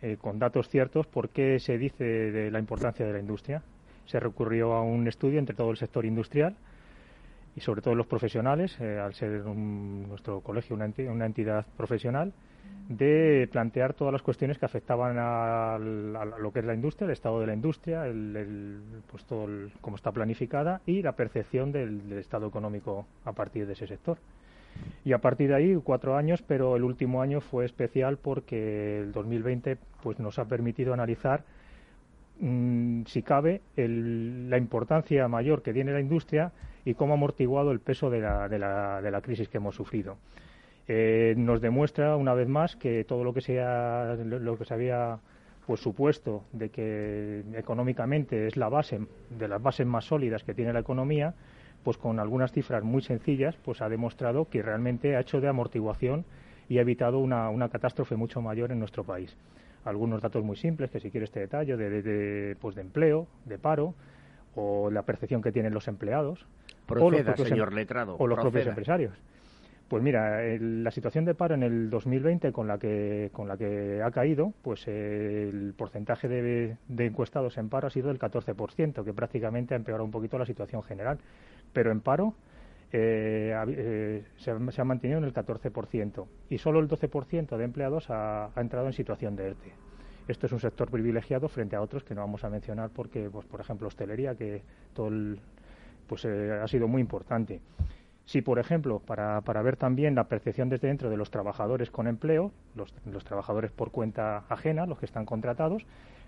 [0.01, 3.61] eh, con datos ciertos por qué se dice de la importancia de la industria.
[4.05, 6.55] Se recurrió a un estudio entre todo el sector industrial
[7.55, 12.33] y sobre todo los profesionales, eh, al ser nuestro colegio una, entidad profesional,
[12.89, 17.39] de plantear todas las cuestiones que afectaban a, lo que es la industria, el estado
[17.39, 19.47] de la industria, el, pues todo
[19.79, 24.17] cómo está planificada y la percepción del, estado económico a partir de ese sector.
[25.05, 29.11] Y a partir de ahí, cuatro años, pero el último año fue especial porque el
[29.11, 31.43] 2020 pues, nos ha permitido analizar,
[32.39, 36.53] mm, si cabe, la importancia mayor que tiene la industria
[36.85, 39.75] y cómo ha amortiguado el peso de la, de la, de la crisis que hemos
[39.75, 40.17] sufrido.
[40.91, 45.19] Eh, nos demuestra una vez más que todo lo que, sea, lo que se había
[45.67, 48.99] pues supuesto de que económicamente es la base
[49.29, 51.35] de las bases más sólidas que tiene la economía,
[51.83, 56.25] pues con algunas cifras muy sencillas, pues ha demostrado que realmente ha hecho de amortiguación
[56.69, 59.37] y ha evitado una, una catástrofe mucho mayor en nuestro país.
[59.85, 63.59] Algunos datos muy simples, que si quiere este detalle, de, de, pues de empleo, de
[63.59, 63.93] paro,
[64.55, 66.47] o la percepción que tienen los empleados.
[66.89, 68.15] o los señor em- letrado.
[68.17, 69.13] O los propios empresarios.
[69.89, 74.03] Pues mira, la situación de paro en el 2020 con la que, con la que
[74.03, 79.73] ha caído, pues el porcentaje de, encuestados en paro ha sido del 14%, que prácticamente
[79.73, 81.17] ha empeorado un poquito la situación general.
[81.73, 82.35] Pero en paro
[82.91, 88.51] eh, eh, se, ha mantenido en el 14% y solo el 12% de empleados ha,
[88.57, 89.71] entrado en situación de ERTE.
[90.27, 93.47] Esto es un sector privilegiado frente a otros que no vamos a mencionar porque, pues,
[93.47, 94.61] por ejemplo, hostelería, que
[94.93, 95.09] todo
[96.05, 97.59] pues, eh, ha sido muy importante.
[98.29, 102.05] Si, por ejemplo, para, para, ver también la percepción desde dentro de los trabajadores con
[102.05, 105.83] empleo, los, trabajadores por cuenta ajena, los que están contratados,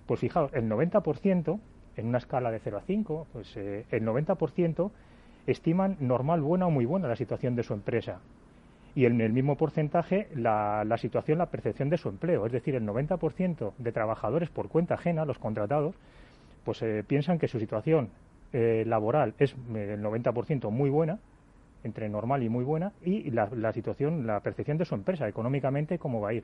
[0.08, 1.60] pues fijaos, el 90%,
[1.98, 4.90] en una escala de 0 a 5, pues eh, el 90%
[5.46, 8.20] estiman normal, buena o muy buena la situación de su empresa.
[8.96, 12.48] Y en el mismo porcentaje la, situación, la percepción de su empleo.
[12.48, 15.94] Es decir, el 90% de trabajadores por cuenta ajena, los contratados,
[16.66, 18.10] pues eh, piensan que su situación
[18.54, 21.20] eh, laboral es el 90% muy buena
[21.84, 26.22] entre normal y muy buena y la, situación, la percepción de su empresa económicamente, cómo
[26.22, 26.44] va a ir.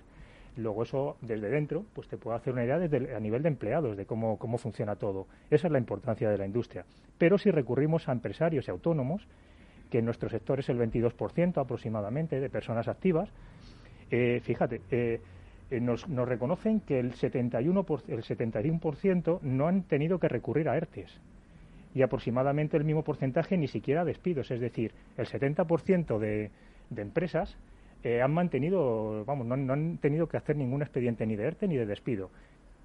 [0.56, 3.96] Luego eso desde dentro, pues te puede hacer una idea desde a nivel de empleados,
[3.96, 5.28] de cómo, cómo funciona todo.
[5.52, 6.86] Esa es la importancia de la industria.
[7.18, 9.28] Pero si recurrimos a empresarios y autónomos,
[9.92, 13.30] que en nuestro sector es el 22% aproximadamente de personas activas,
[14.10, 15.22] eh, fíjate, eh,
[15.70, 20.78] eh, nos, nos, reconocen que el 71%, el 71 no han tenido que recurrir a
[20.78, 21.20] ERTES
[21.98, 24.52] y aproximadamente el mismo porcentaje ni siquiera despidos.
[24.52, 26.52] Es decir, el 70% de,
[26.92, 27.58] de empresas
[28.04, 31.76] eh, han mantenido, vamos, no, han tenido que hacer ningún expediente ni de ERTE ni
[31.76, 32.30] de despido.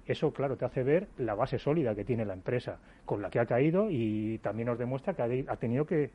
[0.07, 3.39] Eso, claro, te hace ver la base sólida que tiene la empresa, con la que
[3.39, 6.09] ha caído y también nos demuestra que ha, tenido que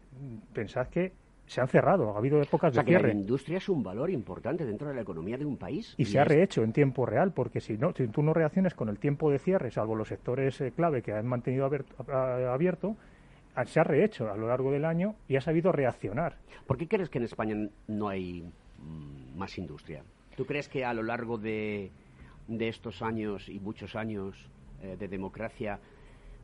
[0.52, 1.12] pensar que
[1.48, 3.08] se han cerrado, ha habido épocas de cierre.
[3.08, 5.94] la industria es un valor importante dentro de la economía de un país.
[5.96, 8.90] Y, se ha rehecho en tiempo real, porque si no, si tú no reacciones con
[8.90, 12.96] el tiempo de cierre, salvo los sectores eh, clave que han mantenido abierto,
[13.66, 16.36] se ha rehecho a lo largo del año y ha sabido reaccionar.
[16.66, 17.56] ¿Por qué crees que en España
[17.88, 18.42] no hay
[18.78, 20.02] mm, más industria?
[20.36, 21.90] ¿Tú crees que a lo largo de,
[22.46, 24.36] estos años y muchos años
[24.82, 25.80] eh, de democracia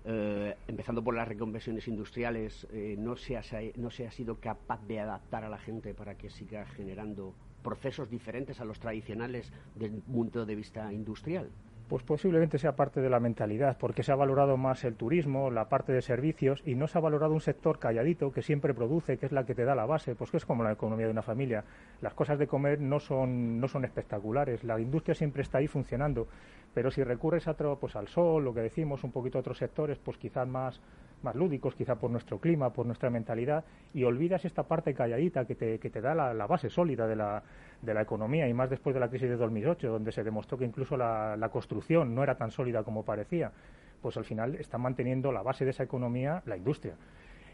[0.05, 3.43] eh, empezando por las reconversiones industriales, eh, no, se ha,
[3.77, 8.11] no se ha sido capaz de adaptar a la gente para que siga generando procesos
[8.11, 11.51] diferentes a los tradicionales desde un punto de vista industrial?
[11.89, 15.69] Pues posiblemente sea parte de la mentalidad, porque se ha valorado más el turismo, la
[15.69, 19.27] parte de servicios, y no se ha valorado un sector calladito que siempre produce, que
[19.27, 21.21] es la que te da la base, pues que es como la economía de una
[21.23, 21.65] familia.
[22.01, 26.27] Las cosas de comer no son, no son espectaculares, la industria siempre está ahí funcionando,
[26.75, 29.59] pero si recurres a otro, pues al sol, lo que decimos, un poquito a otros
[29.59, 30.81] sectores, pues quizás más,
[31.23, 35.55] más lúdicos, quizá por nuestro clima, por nuestra mentalidad, y olvidas esta parte calladita que
[35.55, 37.43] te, que te da la, base sólida de la,
[37.81, 40.65] de la economía, y más después de la crisis de 2008, donde se demostró que
[40.65, 43.53] incluso la, la construcción no era tan sólida como parecía,
[44.03, 46.95] pues al final está manteniendo la base de esa economía la industria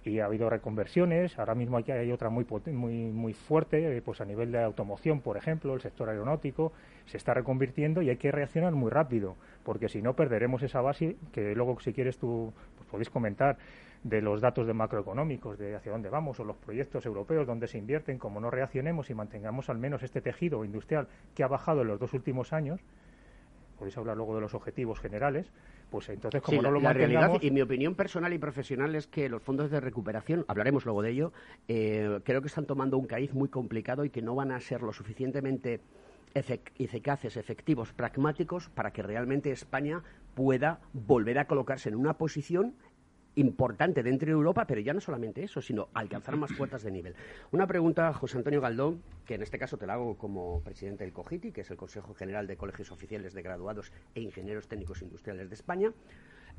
[0.04, 1.38] y ha habido reconversiones.
[1.38, 5.20] Ahora mismo aquí hay otra muy, muy, muy fuerte, eh, pues a nivel de automoción,
[5.20, 6.72] por ejemplo, el sector aeronáutico
[7.06, 11.16] se está reconvirtiendo y hay que reaccionar muy rápido, porque si no perderemos esa base
[11.32, 13.58] que luego, si quieres, tú pues, podéis comentar
[14.02, 17.78] de los datos de macroeconómicos, de hacia dónde vamos, o los proyectos europeos donde se
[17.78, 21.88] invierten, como no reaccionemos y mantengamos al menos este tejido industrial que ha bajado en
[21.88, 22.80] los dos últimos años,
[23.80, 25.50] podéis hablar luego de los objetivos generales,
[25.88, 29.30] pues entonces como no lo la realidad y mi opinión personal y profesional es que
[29.30, 31.32] los fondos de recuperación, hablaremos luego de ello,
[31.66, 34.82] eh, creo que están tomando un cariz muy complicado y que no van a ser
[34.82, 35.80] lo suficientemente
[36.34, 40.02] eficaces, efectivos, pragmáticos para que realmente España
[40.34, 42.74] pueda volver a colocarse en una posición
[43.40, 47.14] importante dentro de Europa, pero ya no solamente eso, sino alcanzar más cuotas de nivel.
[47.50, 51.12] Una pregunta, José Antonio Galdón, que en este caso te la hago como presidente del
[51.12, 55.48] COGITI, que es el Consejo General de Colegios Oficiales de Graduados e Ingenieros Técnicos Industriales
[55.48, 55.92] de España,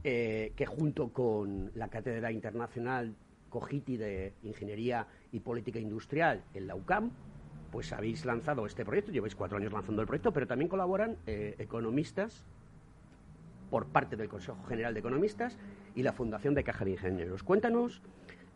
[0.03, 3.15] eh, que junto con la Cátedra Internacional
[3.49, 7.11] COGITI de Ingeniería y Política Industrial en la UCAM,
[7.71, 11.55] pues habéis lanzado este proyecto, lleváis cuatro años lanzando el proyecto, pero también colaboran eh,
[11.59, 12.43] economistas
[13.71, 15.57] por parte del Consejo General de Economistas
[15.95, 17.41] y la Fundación de Caja de Ingenieros.
[17.41, 18.03] Cuéntanos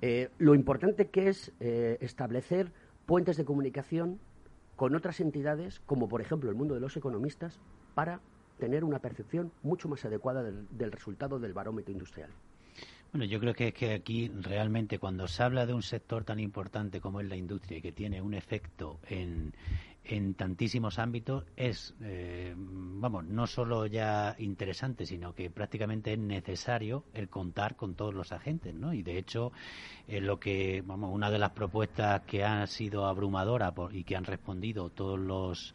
[0.02, 2.72] eh, lo importante que es eh, establecer
[3.08, 4.20] puentes de comunicación
[4.76, 7.60] con otras entidades, como por ejemplo el mundo de los economistas,
[7.96, 8.20] para
[8.60, 12.30] tener una percepción mucho más adecuada del resultado del barómetro industrial.
[13.12, 16.40] Bueno, yo creo que es que aquí realmente cuando se habla de un sector tan
[16.40, 19.54] importante como es la industria y que tiene un efecto en,
[20.08, 27.06] en tantísimos ámbitos es, eh, vamos, no solo ya interesante, sino que prácticamente es necesario
[27.14, 28.94] el contar con todos los agentes, ¿no?
[28.94, 29.52] Y de hecho,
[30.08, 34.26] eh, lo que, vamos, una de las propuestas que ha sido abrumadora y que han
[34.26, 35.74] respondido todos los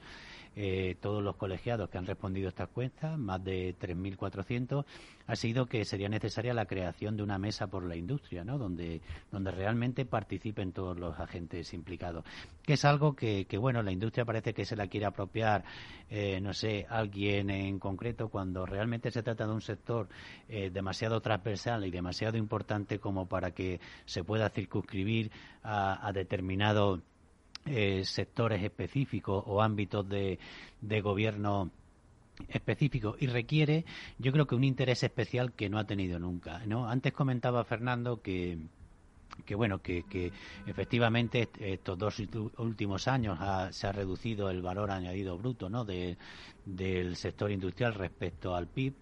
[0.63, 4.85] eh, todos los colegiados que han respondido a estas cuentas, más de 3.400,
[5.27, 8.59] ha sido que sería necesaria la creación de una mesa por la industria, ¿no?
[8.59, 9.01] donde,
[9.33, 12.27] donde realmente participen todos los agentes implicados.
[12.63, 15.65] Que es algo que, que bueno, la industria parece que se la quiere apropiar,
[16.11, 20.11] eh, no sé, alguien en concreto, cuando realmente se trata de un sector
[20.51, 25.31] eh, demasiado transversal y demasiado importante como para que se pueda circunscribir
[25.63, 27.01] a, a determinado
[27.67, 30.39] eh, sectores específicos o ámbitos de,
[30.81, 31.71] de gobierno
[32.49, 33.85] específico y requiere
[34.19, 38.23] yo creo que un interés especial que no ha tenido nunca no antes comentaba Fernando
[38.23, 38.59] que
[39.45, 40.33] que bueno que, que
[40.67, 42.23] efectivamente estos dos
[42.59, 43.39] últimos años
[43.75, 46.17] se ha reducido el valor añadido bruto no de,
[46.65, 48.95] del sector industrial respecto al PIB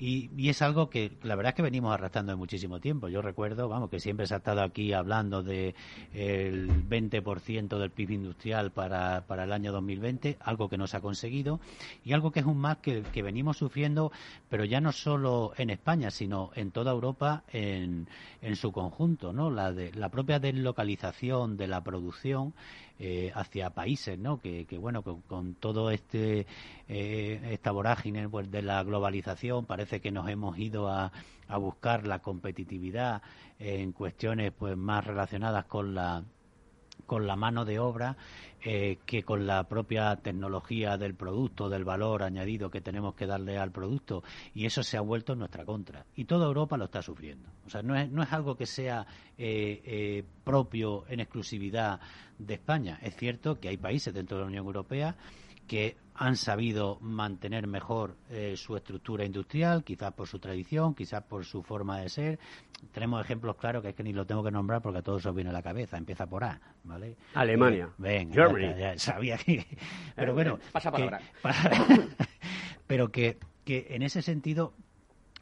[0.00, 3.08] y, y, es algo que la verdad es que venimos arrastrando de muchísimo tiempo.
[3.08, 5.74] Yo recuerdo, vamos, que siempre se ha estado aquí hablando de
[6.14, 11.00] el 20% del PIB industrial para, para el año 2020, algo que no se ha
[11.00, 11.60] conseguido
[12.02, 14.10] y algo que es un más que, que venimos sufriendo,
[14.48, 18.08] pero ya no solo en España, sino en toda Europa en,
[18.40, 19.50] en su conjunto, ¿no?
[19.50, 22.54] La, de, la propia deslocalización de la producción
[23.02, 24.38] eh, hacia países, ¿no?
[24.38, 26.46] Que, bueno, con, todo este
[26.86, 31.10] eh, esta vorágine pues, de la globalización parece que nos hemos ido a,
[31.48, 33.22] a buscar la competitividad
[33.58, 36.22] en cuestiones pues más relacionadas con la
[37.10, 38.16] con la mano de obra
[38.62, 43.58] eh, que con la propia tecnología del producto, del valor añadido que tenemos que darle
[43.58, 44.22] al producto.
[44.54, 46.06] Y eso se ha vuelto en nuestra contra.
[46.14, 47.48] Y toda Europa lo está sufriendo.
[47.66, 51.98] O sea, no es, no es algo que sea eh, eh, propio en exclusividad
[52.38, 53.00] de España.
[53.02, 55.16] Es cierto que hay países dentro de la Unión Europea
[55.70, 61.44] que han sabido mantener mejor eh, su estructura industrial, quizás por su tradición, quizás por
[61.44, 62.40] su forma de ser.
[62.90, 65.32] Tenemos ejemplos claros que es que ni lo tengo que nombrar porque a todos os
[65.32, 65.96] viene a la cabeza.
[65.96, 67.14] Empieza por A, ¿vale?
[67.34, 67.84] Alemania.
[67.84, 68.76] Eh, ven, Germany.
[68.76, 69.64] Ya, sabía que...
[70.16, 70.58] Pero bueno...
[70.72, 71.20] Pasa palabra.
[72.88, 74.74] pero que, que en ese sentido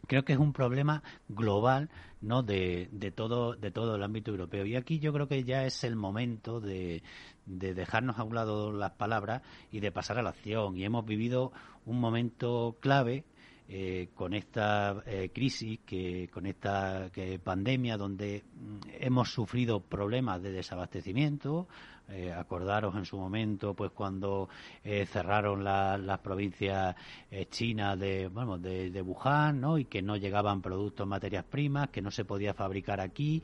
[0.09, 1.91] creo que es un problema global
[2.21, 4.67] no de, de todo de todo el ámbito europeo.
[4.67, 7.05] Y aquí yo creo que ya es el momento de,
[7.47, 10.77] de dejarnos a un lado las palabras y de pasar a la acción.
[10.77, 11.53] Y hemos vivido
[11.87, 13.25] un momento clave
[13.69, 17.11] eh, con esta eh, crisis, que, con esta
[17.45, 21.69] pandemia, donde mm, hemos sufrido problemas de desabastecimiento,
[22.11, 24.49] eh, acordaros en su momento, pues cuando
[24.83, 26.97] eh, cerraron las provincias
[27.31, 29.77] eh, chinas de, bueno, de, de, Wuhan, ¿no?
[29.77, 33.43] Y que no llegaban productos, materias primas, que no se podía fabricar aquí.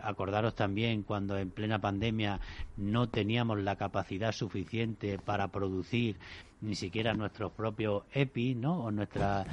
[0.00, 2.40] acordaros también cuando en plena pandemia
[2.78, 6.16] no teníamos la capacidad suficiente para producir
[6.62, 8.84] ni siquiera nuestros propios EPI, ¿no?
[8.84, 9.44] O nuestra,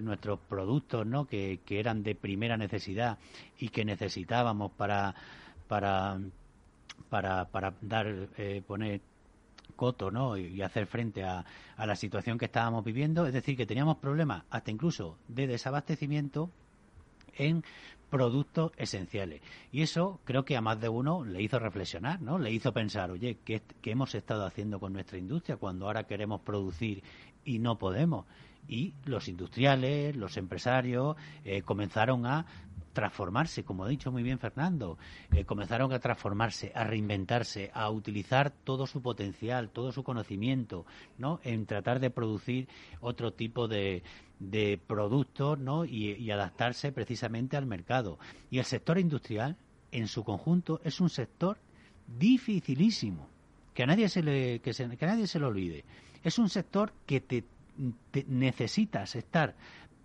[0.00, 1.26] nuestros productos, ¿no?
[1.26, 3.18] Que, que eran de primera necesidad
[3.58, 5.14] y que necesitábamos para
[5.68, 6.18] para
[7.08, 9.00] para, para dar, eh, poner
[9.76, 10.36] coto ¿no?
[10.36, 11.44] y, hacer frente a,
[11.76, 13.26] a, la situación que estábamos viviendo.
[13.26, 16.50] Es decir, que teníamos problemas hasta incluso de desabastecimiento
[17.36, 17.64] en
[18.10, 19.42] productos esenciales.
[19.72, 22.38] Y eso creo que a más de uno le hizo reflexionar, ¿no?
[22.38, 26.40] Le hizo pensar, oye, ¿qué, qué hemos estado haciendo con nuestra industria cuando ahora queremos
[26.42, 27.02] producir
[27.44, 28.26] y no podemos?
[28.68, 32.46] Y los industriales, los empresarios eh, comenzaron a
[32.94, 34.96] transformarse, como ha dicho muy bien Fernando,
[35.32, 40.86] eh, comenzaron a transformarse, a reinventarse, a utilizar todo su potencial, todo su conocimiento,
[41.18, 41.40] ¿no?
[41.44, 42.68] En tratar de producir
[43.00, 44.02] otro tipo de,
[44.38, 45.84] de productos, ¿no?
[45.84, 48.18] Y, adaptarse precisamente al mercado.
[48.50, 49.56] Y el sector industrial,
[49.92, 51.58] en su conjunto, es un sector
[52.18, 53.28] dificilísimo,
[53.74, 55.84] que a nadie se le, que, que a nadie se lo olvide.
[56.22, 57.44] Es un sector que te
[58.26, 59.54] necesitas estar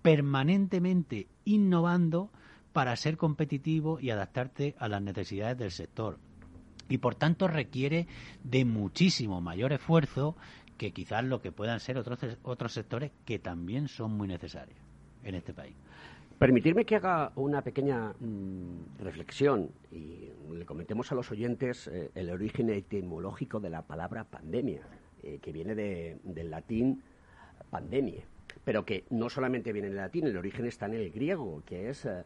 [0.01, 2.31] permanentemente innovando
[2.73, 6.17] para ser competitivo y adaptarte a las necesidades del sector.
[6.87, 8.07] Y por tanto requiere
[8.43, 10.35] de muchísimo mayor esfuerzo
[10.77, 14.79] que quizás lo que puedan ser otros, otros sectores que también son muy necesarios
[15.23, 15.75] en este país.
[16.39, 22.29] Permitirme que haga una pequeña mm, reflexión y le comentemos a los oyentes eh, el
[22.29, 24.81] origen etimológico de la palabra pandemia,
[25.21, 27.03] eh, que viene de- del latín
[27.69, 28.23] pandemia,
[28.63, 32.05] pero que no solamente viene del latín, el origen está en el griego, que es
[32.05, 32.23] eh,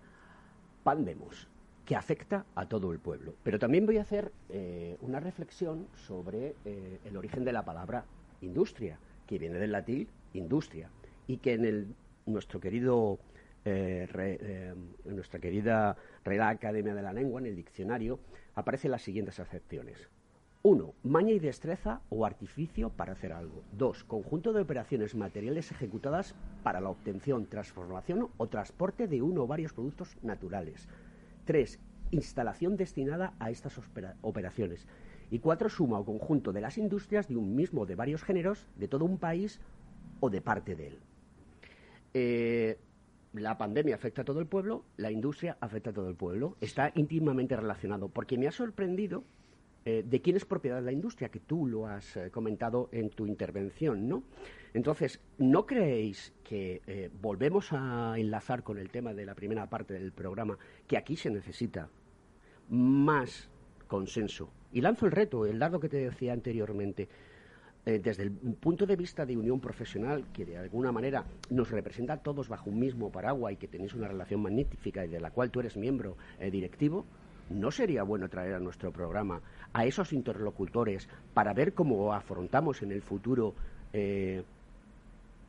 [0.84, 1.48] pandemos,
[1.86, 3.36] que afecta a todo el pueblo.
[3.44, 8.06] Pero también voy a hacer eh, una reflexión sobre eh, el origen de la palabra
[8.42, 10.90] industria, que viene del latín industria,
[11.28, 13.20] y que en el, nuestro querido
[13.66, 14.74] eh,
[15.06, 18.20] nuestra querida Real Academia de la Lengua, en el diccionario,
[18.56, 20.10] aparecen las siguientes acepciones.
[20.66, 23.64] Uno, Maña y destreza o artificio para hacer algo.
[23.74, 29.47] Dos, Conjunto de operaciones materiales ejecutadas para la obtención, transformación o transporte de uno o
[29.47, 30.88] varios productos naturales.
[31.43, 31.80] Tres,
[32.11, 34.88] Instalación destinada a estas opera- operaciones.
[35.32, 38.66] Y cuatro, Suma o conjunto de las industrias de un mismo o de varios géneros,
[38.78, 39.59] de todo un país
[40.22, 40.99] o de parte de él.
[42.14, 42.78] Eh,
[43.34, 46.55] la pandemia afecta a todo el pueblo, la industria afecta a todo el pueblo.
[46.61, 48.07] Está íntimamente relacionado.
[48.07, 49.26] Porque me ha sorprendido
[49.86, 53.28] eh, de quién es propiedad la industria, que tú lo has eh, comentado en tu
[53.28, 54.24] intervención, ¿no?
[54.74, 59.94] Entonces, ¿no creéis que eh, volvemos a enlazar con el tema de la primera parte
[59.94, 60.58] del programa,
[60.88, 61.90] que aquí se necesita
[62.70, 63.50] más
[63.88, 64.50] consenso?
[64.72, 67.10] Y lanzo el reto, el dardo que te decía anteriormente.
[67.86, 72.24] Desde el punto de vista de unión profesional, que de alguna manera nos representa a
[72.24, 75.52] todos bajo un mismo paraguas y que tenéis una relación magnífica y de la cual
[75.52, 77.06] tú eres miembro directivo,
[77.50, 79.41] ¿no sería bueno traer a nuestro programa
[79.74, 83.54] a esos interlocutores para ver cómo afrontamos en el futuro
[83.91, 84.44] eh,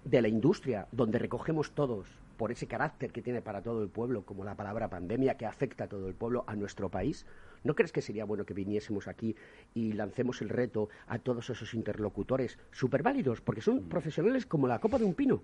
[0.05, 4.23] de la industria, donde recogemos todos, por ese carácter que tiene para todo el pueblo,
[4.23, 7.27] como la palabra pandemia, que afecta a todo el pueblo, a nuestro país?
[7.63, 9.35] ¿No crees que sería bueno que viniésemos aquí
[9.75, 13.41] y lancemos el reto a todos esos interlocutores súper válidos?
[13.41, 15.41] Porque son profesionales como la copa de un pino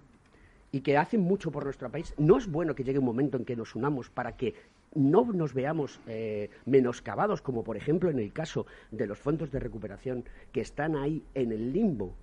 [0.72, 2.14] y que hacen mucho por nuestro país.
[2.18, 4.54] ¿No es bueno que llegue un momento en que nos unamos para que
[4.94, 9.60] no nos veamos eh, menoscabados, como por ejemplo en el caso de los fondos de
[9.60, 12.14] recuperación que están ahí en el limbo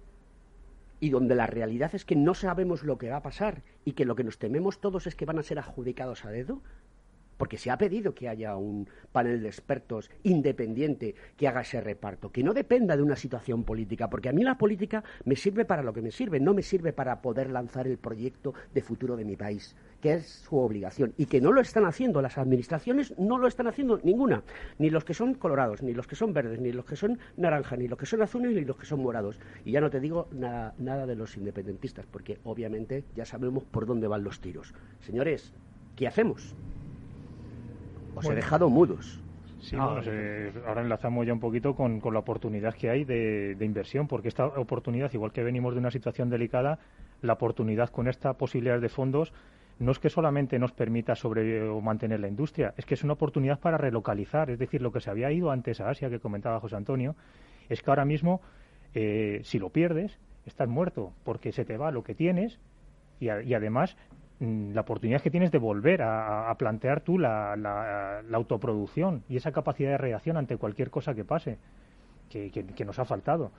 [1.00, 4.06] y donde la realidad es que no sabemos lo que va a pasar y que
[4.06, 6.62] lo que nos tememos todos es que van a ser adjudicados a dedo?
[7.38, 12.32] Porque se ha pedido que haya un panel de expertos independiente que haga ese reparto,
[12.32, 15.84] que no dependa de una situación política, porque a mí la política me sirve para
[15.84, 19.26] lo que me sirve, no me sirve para poder lanzar el proyecto de futuro de
[19.26, 23.38] mi país, que es su obligación, y que no lo están haciendo, las administraciones no
[23.38, 24.44] lo están haciendo ninguna,
[24.78, 27.76] ni los que son colorados, ni los que son verdes, ni los que son naranja,
[27.78, 29.40] ni los que son azules, ni los que son morados.
[29.66, 33.86] Y ya no te digo nada, nada de los independentistas, porque obviamente ya sabemos por
[33.86, 34.74] dónde van los tiros.
[35.00, 35.54] Señores,
[35.96, 36.56] ¿qué hacemos?
[38.18, 38.38] Os he Bueno.
[38.42, 39.24] dejado mudos.
[39.60, 43.56] Sí, bueno, se- ahora enlazamos ya un poquito con, con la oportunidad que hay de,
[43.56, 46.80] de inversión, porque esta oportunidad, igual que venimos de una situación delicada,
[47.22, 49.34] la oportunidad con esta posibilidad de fondos
[49.80, 53.14] no es que solamente nos permita sobre o mantener la industria, es que es una
[53.14, 56.60] oportunidad para relocalizar, es decir, lo que se había ido antes a Asia, que comentaba
[56.60, 57.16] José Antonio,
[57.70, 58.42] es que ahora mismo,
[58.96, 62.60] eh, si lo pierdes, estás muerto, porque se te va lo que tienes
[63.20, 63.98] y, a- y además
[64.40, 69.38] la oportunidad que tienes de volver a, a plantear tú la, la- la autoproducción y
[69.38, 71.58] esa capacidad de reacción ante cualquier cosa que pase,
[72.30, 72.52] que,
[72.86, 73.52] nos ha faltado.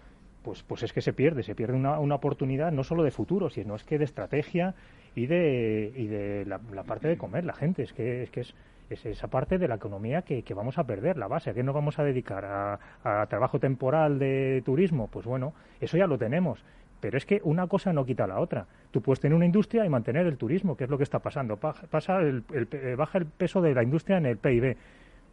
[0.43, 3.51] Pues, pues es que se pierde, se pierde una, una oportunidad no solo de futuro,
[3.51, 4.75] sino es que de estrategia
[5.17, 7.83] y de, y de la, la parte de comer la gente.
[7.83, 8.55] Es que es, que es,
[8.89, 11.51] es esa parte de la economía que, que vamos a perder, la base.
[11.51, 12.45] ¿A qué nos vamos a dedicar?
[12.45, 15.09] ¿A, a trabajo temporal de turismo?
[15.09, 16.63] Pues bueno, eso ya lo tenemos.
[17.01, 18.67] Pero es que una cosa no quita la otra.
[18.91, 21.57] Tú puedes tener una industria y mantener el turismo, que es lo que está pasando.
[21.57, 24.77] Pa- Pasa el- el- eh, baja el peso de la industria en el PIB.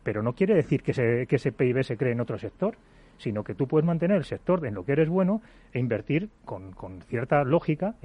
[0.03, 2.75] Pero no quiere decir que, se- ese PIB se cree en otro sector,
[3.17, 5.41] sino que tú puedes mantener el sector en lo que eres bueno
[5.73, 7.95] e invertir con, cierta lógica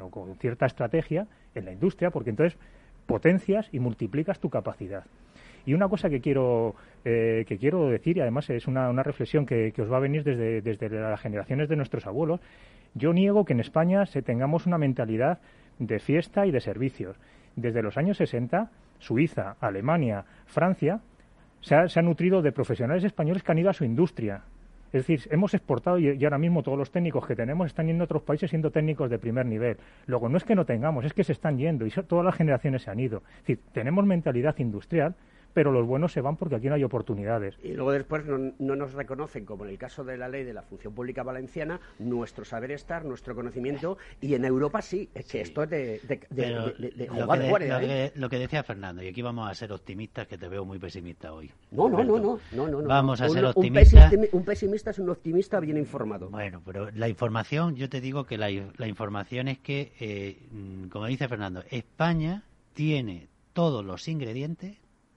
[0.00, 2.58] o con cierta estrategia en la industria, porque entonces
[3.06, 5.04] potencias y multiplicas tu capacidad.
[5.64, 9.72] Y una cosa que quiero, eh, que quiero decir, y además es una, reflexión que,
[9.78, 12.40] os va a venir desde las generaciones de nuestros abuelos,
[12.96, 15.38] yo niego que en España se tengamos una mentalidad
[15.78, 17.16] de fiesta y de servicios.
[17.54, 21.00] Desde los años 60, Suiza, Alemania, Francia,
[21.60, 24.42] se ha, nutrido de profesionales españoles que han ido a su industria.
[24.92, 28.06] Es decir, hemos exportado y, ahora mismo todos los técnicos que tenemos están yendo a
[28.06, 29.76] otros países siendo técnicos de primer nivel.
[30.06, 32.82] Luego, no es que no tengamos, es que se están yendo y todas las generaciones
[32.82, 33.18] se han ido.
[33.18, 35.14] Es decir, tenemos mentalidad industrial,
[35.56, 37.54] pero los buenos se van porque aquí no hay oportunidades.
[37.64, 40.52] Y luego después no, no nos reconocen, como en el caso de la ley de
[40.52, 45.40] la función pública valenciana, nuestro saber estar, nuestro conocimiento, y en Europa sí, es que
[45.40, 48.12] esto es de, de, de- de- de- de lo, jugar que de- fuera, lo ¿eh?
[48.14, 50.78] que- lo que decía Fernando, y aquí vamos a ser optimistas, que te veo muy
[50.78, 51.50] pesimista hoy.
[51.70, 52.86] No, no, no, no, no, no, no.
[52.88, 54.12] Vamos a Un- ser un optimistas.
[54.32, 56.28] Un pesimista es un optimista bien informado.
[56.28, 60.88] Bueno, pero la información, yo te digo que la, la información es que, eh, mm,
[60.88, 62.42] como dice Fernando, España
[62.74, 64.76] tiene todos los ingredientes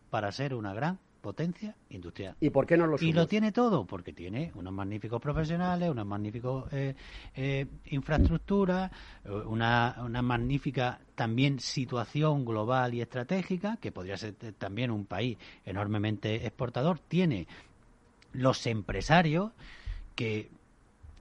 [0.10, 2.36] para ser una gran potencia industrial.
[2.40, 3.28] ¿Y por qué no lo Y lo somos?
[3.28, 6.96] tiene todo, porque tiene unos magníficos profesionales, unas magníficos eh,
[7.36, 8.90] eh, infraestructuras,
[9.26, 15.38] eh, una, una magnífica también situación global y estratégica, que podría ser también un país
[15.66, 17.00] enormemente exportador.
[17.00, 17.48] Tiene
[18.32, 19.52] los empresarios
[20.16, 20.50] que,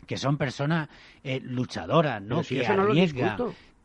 [0.06, 0.88] que son personas
[1.24, 2.42] eh, luchadoras, ¿no?
[2.44, 3.36] Si que eso no lo arriesgan.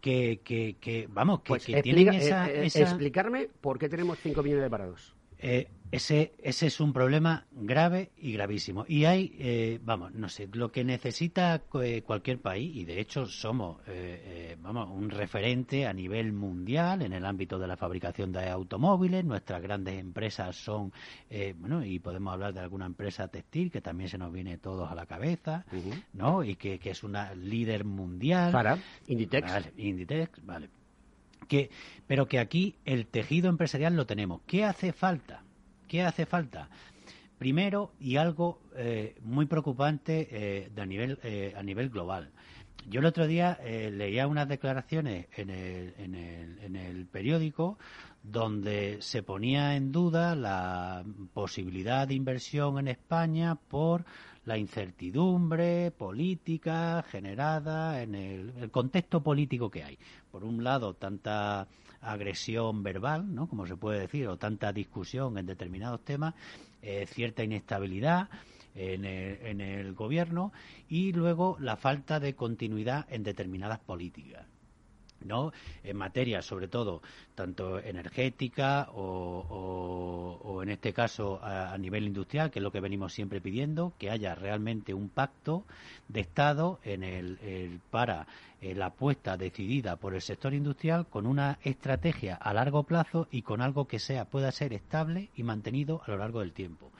[0.04, 3.80] Que, que, que, vamos, que, Pues que explica- tienen esa, eh, eh, esa- explicarme por
[3.80, 5.16] qué tenemos 5 millones de parados.
[5.40, 8.84] eh, ese, ese es un problema grave y gravísimo.
[8.88, 13.28] Y hay, eh, vamos, no sé, lo que necesita eh, cualquier país, y de hecho
[13.28, 18.32] somos, eh, eh, vamos, un referente a nivel mundial en el ámbito de la fabricación
[18.32, 19.24] de automóviles.
[19.24, 20.92] Nuestras grandes empresas son,
[21.30, 24.92] eh, bueno, y podemos hablar de alguna empresa textil que también se nos viene todos
[24.92, 25.66] a la cabeza,
[26.14, 26.44] ¿no?
[26.44, 28.52] Y que, que es una líder mundial.
[28.52, 29.52] Zara, Inditex.
[29.52, 30.70] Vale, Inditex, vale.
[31.48, 31.70] Que,
[32.08, 34.42] pero que aquí el tejido empresarial lo tenemos.
[34.48, 35.43] ¿Qué hace falta?
[35.94, 36.70] ¿Qué hace falta?
[37.38, 42.32] Primero, y algo eh, muy preocupante eh, de a, nivel, eh, a nivel global.
[42.90, 47.78] Yo el otro día eh, leía unas declaraciones en el, en, el, en el periódico
[48.24, 51.04] donde se ponía en duda la
[51.34, 54.06] posibilidad de inversión en España por
[54.46, 59.98] la incertidumbre política generada en el, contexto político que hay.
[60.32, 61.68] Por un lado, tanta
[62.02, 63.48] agresión verbal, ¿no?
[63.48, 66.34] como se puede decir, o tanta discusión en determinados temas,
[66.82, 68.30] eh, cierta inestabilidad
[68.76, 69.06] en
[69.62, 70.52] el gobierno
[70.90, 74.48] y luego la falta de continuidad en determinadas políticas.
[75.26, 75.52] ¿No?
[75.84, 77.02] en materia sobre todo
[77.36, 82.80] tanto energética o, o- en este caso a, a nivel industrial que es lo que
[82.80, 85.66] venimos siempre pidiendo que haya realmente un pacto
[86.08, 88.28] de estado en el, el- para
[88.62, 93.42] eh, la apuesta decidida por el sector industrial con una estrategia a largo plazo y
[93.42, 96.92] con algo que sea pueda ser estable y mantenido a lo largo del tiempo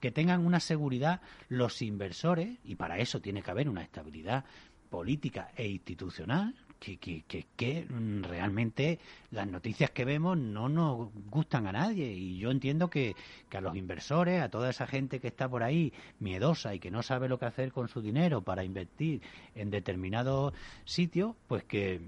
[0.00, 4.44] que tengan una seguridad los inversores y para eso tiene que haber una estabilidad
[4.90, 7.86] política e institucional que, que, que, que,
[8.22, 8.98] realmente
[9.30, 13.14] las noticias que vemos no nos gustan a nadie y yo entiendo que,
[13.48, 16.90] que a los inversores, a toda esa gente que está por ahí miedosa y que
[16.90, 19.22] no sabe lo que hacer con su dinero para invertir
[19.54, 20.54] en determinados
[20.84, 22.00] sitios, pues que,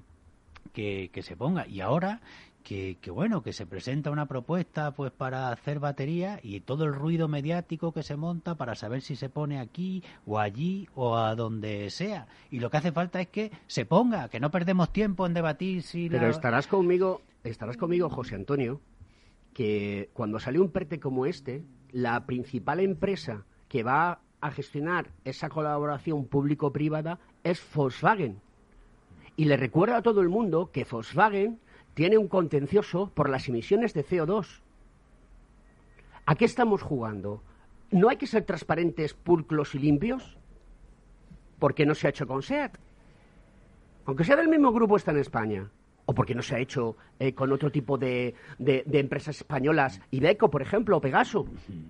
[0.72, 1.68] que, que se ponga.
[1.68, 2.20] Y ahora
[2.65, 6.95] que, que bueno, que se presenta una propuesta pues para hacer batería y todo el
[6.95, 11.35] ruido mediático que se monta para saber si se pone aquí o allí o a
[11.37, 12.27] donde sea.
[12.51, 15.83] Y lo que hace falta es que se ponga, que no perdemos tiempo en debatir
[15.83, 18.81] si Pero estarás conmigo, estarás conmigo, José Antonio,
[19.53, 21.62] que cuando salió un PERTE como este,
[21.93, 28.41] la principal empresa que va a gestionar esa colaboración público-privada es Volkswagen.
[29.37, 31.59] Y le recuerda a todo el mundo que Volkswagen
[31.95, 34.61] tiene un contencioso por las emisiones de CO2.
[36.26, 37.42] ¿A qué estamos jugando?
[37.90, 40.36] ¿No hay que ser transparentes, pulcros y limpios?
[41.59, 42.76] ¿Por qué no se ha hecho con SEAT?
[44.07, 45.70] Aunque sea del mismo grupo, está en España.
[46.07, 50.01] ¿O por qué no se ha hecho eh, con otro tipo de, de- empresas españolas?
[50.11, 51.47] Ibeco, por ejemplo, o Pegaso.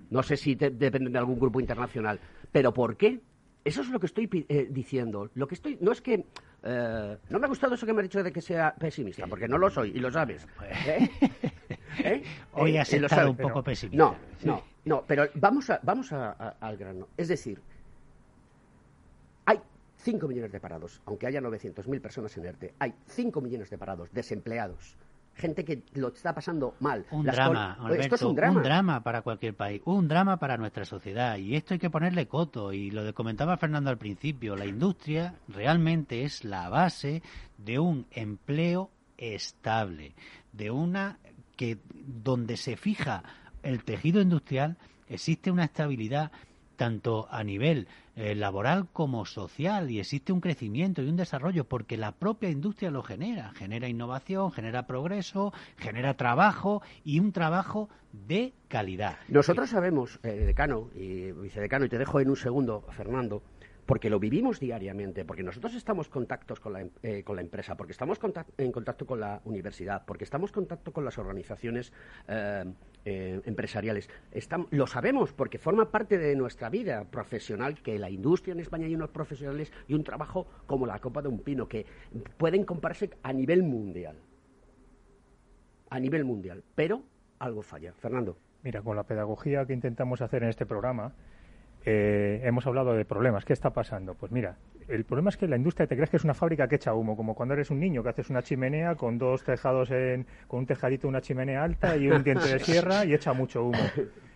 [0.09, 2.19] No sé si te- dependen de algún grupo internacional.
[2.51, 3.19] ¿Pero por qué?
[3.65, 5.29] Eso es lo que estoy eh, diciendo.
[5.33, 5.77] Lo que estoy...
[5.81, 6.23] No es que...
[6.65, 9.47] eh, no me ha gustado eso que me has dicho de que sea pesimista, porque
[9.47, 10.47] no lo soy, y lo sabes.
[10.63, 11.09] ¿Eh?
[12.03, 12.23] ¿Eh?
[12.53, 14.03] Hoy has estado sabes, un poco pero- pesimista.
[14.03, 17.07] No, no, no, pero vamos, a, vamos a- a- al grano.
[17.15, 17.61] Es decir,
[19.45, 19.59] hay
[19.97, 22.73] 5 millones de parados, aunque haya 900.000 personas en ERTE.
[22.79, 24.95] Hay 5 millones de parados, desempleados.
[25.35, 27.05] Gente que lo está pasando mal.
[27.11, 29.03] Un Las drama, col- Esto es Alberto, un drama.
[29.03, 31.37] para cualquier país, un drama para nuestra sociedad.
[31.37, 32.71] Y esto hay que ponerle coto.
[32.71, 37.21] Y lo que comentaba Fernando al principio, la industria realmente es la base
[37.57, 40.13] de un empleo estable,
[40.53, 41.19] de una
[41.55, 43.23] que donde se fija
[43.63, 44.77] el tejido industrial
[45.07, 46.31] existe una estabilidad
[46.75, 51.97] tanto a nivel eh, laboral como social y existe un crecimiento y un desarrollo porque
[51.97, 57.89] la propia industria lo genera, genera innovación, genera progreso, genera trabajo y un trabajo
[58.27, 59.17] de calidad.
[59.27, 63.43] Nosotros sabemos, eh, decano y vicedecano, y te dejo en un segundo, Fernando,
[63.85, 67.75] porque lo vivimos diariamente, porque nosotros estamos contactos con la, em- eh, con la empresa,
[67.77, 68.19] porque estamos
[68.57, 71.93] en contacto con la universidad, porque estamos en contacto con las organizaciones
[72.27, 72.65] eh,
[73.05, 74.09] eh, empresariales.
[74.33, 78.87] Estam- lo sabemos porque forma parte de nuestra vida profesional que la industria en España
[78.87, 81.85] hay unos profesionales y un trabajo como la copa de un pino que
[82.37, 84.15] pueden compararse a nivel mundial.
[85.89, 86.63] A nivel mundial.
[86.73, 87.03] Pero
[87.39, 87.93] algo falla.
[87.93, 88.37] Fernando.
[88.63, 91.13] Mira, con la pedagogía que intentamos hacer en este programa,
[91.85, 93.45] eh, hemos hablado de problemas.
[93.45, 94.15] ¿Qué está pasando?
[94.15, 94.57] Pues mira,
[94.87, 97.15] el problema es que la industria te crees que es una fábrica que echa humo,
[97.15, 100.65] como cuando eres un niño que haces una chimenea con dos tejados en, con un
[100.65, 103.79] tejadito, una chimenea alta y un diente de sierra y echa mucho humo.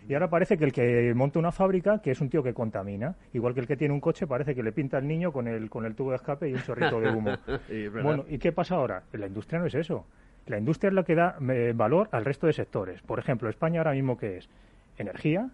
[0.08, 3.14] Y ahora parece que el que monta una fábrica, que es un tío que contamina,
[3.32, 5.68] igual que el que tiene un coche, parece que le pinta al niño con el,
[5.68, 7.30] con el tubo de escape y un chorrito de humo.
[7.68, 9.02] Sí, bueno, ¿y qué pasa ahora?
[9.12, 10.06] La industria no es eso.
[10.46, 13.02] La industria es la que da eh, valor al resto de sectores.
[13.02, 14.48] Por ejemplo, España ahora mismo, ¿qué es?
[14.98, 15.50] Energía,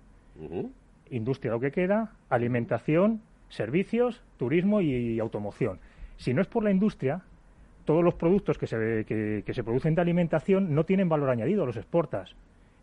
[1.11, 5.79] industria lo que queda, alimentación, servicios, turismo y, automoción.
[6.17, 7.23] Si no es por la industria,
[7.85, 11.67] todos los productos que se, que, que se producen de alimentación no tienen valor añadido,
[11.67, 12.35] los exportas.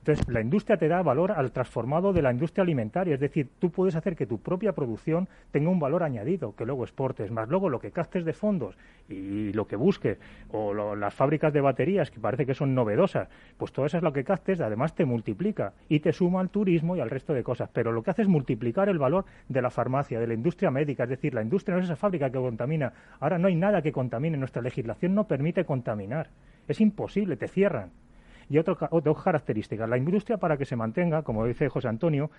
[0.06, 3.72] Entonces, la industria te da valor al transformado de la industria alimentaria, es decir, tú
[3.72, 7.70] puedes hacer que tu propia producción tenga un valor añadido, que luego exportes, más luego
[7.70, 8.78] lo que castes de fondos
[9.08, 10.18] y lo que busques,
[10.52, 14.04] o lo- las fábricas de baterías, que parece que son novedosas, pues todo eso es
[14.04, 17.42] lo que castes, además te multiplica y te suma al turismo y al resto de
[17.44, 17.70] cosas.
[17.72, 21.04] Pero lo que hace es multiplicar el valor de la farmacia, de la industria médica,
[21.04, 22.92] es decir, la industria no es esa fábrica que contamina.
[23.22, 26.28] Ahora no hay nada que contamine, nuestra legislación no permite contaminar.
[26.68, 27.92] Es imposible, te cierran.
[28.50, 29.90] Y otro, dos características.
[29.90, 32.30] La industria, para que se mantenga, como dice José Antonio,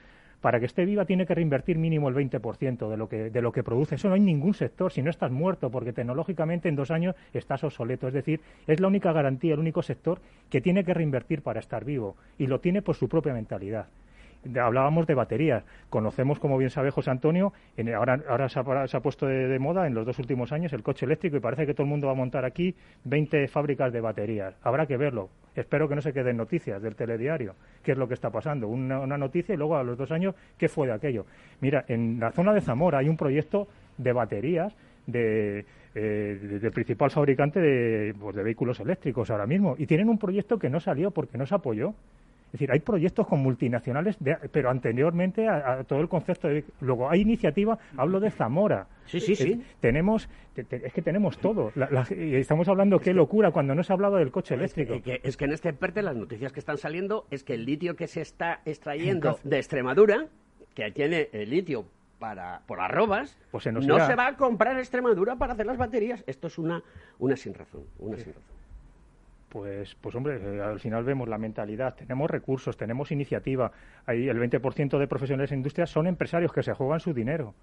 [0.41, 3.51] para que esté viva tiene que reinvertir mínimo el 20% de lo, que, de lo
[3.53, 3.95] que produce.
[3.95, 7.65] Eso no hay ningún sector, si no estás muerto, porque tecnológicamente en dos años estás
[7.65, 8.09] obsoleto.
[8.09, 11.85] Es decir, es la única garantía, el único sector que tiene que reinvertir para estar
[11.85, 12.17] vivo.
[12.39, 13.87] Y lo tiene por su propia mentalidad.
[14.61, 15.65] Hablábamos de baterías.
[15.89, 19.49] Conocemos, como bien sabe José Antonio, en- ahora, ahora se, ha, se ha puesto de,
[19.49, 21.89] de moda en los dos últimos años el coche eléctrico y parece que todo el
[21.89, 22.75] mundo va a montar aquí
[23.05, 24.55] 20 fábricas de baterías.
[24.63, 25.31] Habrá que verlo.
[25.55, 28.69] Espero que no se queden noticias del telediario, qué es lo que está pasando.
[28.69, 31.27] Una, noticia y luego a los dos años, ¿qué fue de aquello?
[31.61, 34.75] Mira, en la zona de Zamora hay un proyecto de baterías
[35.07, 39.77] de, eh, de- principal fabricante pues, de vehículos eléctricos ahora mismo.
[39.79, 41.95] Y tienen un proyecto que no salió porque no se apoyó.
[42.55, 46.65] Es decir, hay proyectos con multinacionales, de- pero anteriormente a, a todo el concepto de...
[46.81, 48.87] Luego, hay iniciativa, hablo de Zamora.
[49.07, 49.53] Sí, sí, sí.
[49.61, 51.73] Es, tenemos, te- te- es que tenemos todo.
[51.75, 54.95] La- la- y estamos hablando, qué locura, cuando no se ha hablado del coche eléctrico.
[54.95, 57.65] Es que, es que en este PERTE las noticias que están saliendo es que el
[57.65, 60.27] litio que se está extrayendo Entonces- de Extremadura,
[60.77, 61.85] que tiene el litio
[62.21, 66.23] para por arrobas, Pues se no se va a comprar Extremadura para hacer las baterías.
[66.29, 66.85] Esto es una,
[67.19, 68.54] una sin razón, una sin razón.
[69.55, 73.71] Pues, pues hombre, al final vemos la mentalidad, tenemos recursos, tenemos iniciativa.
[74.05, 77.55] Hay el 20% de profesionales en industria son empresarios que se juegan su dinero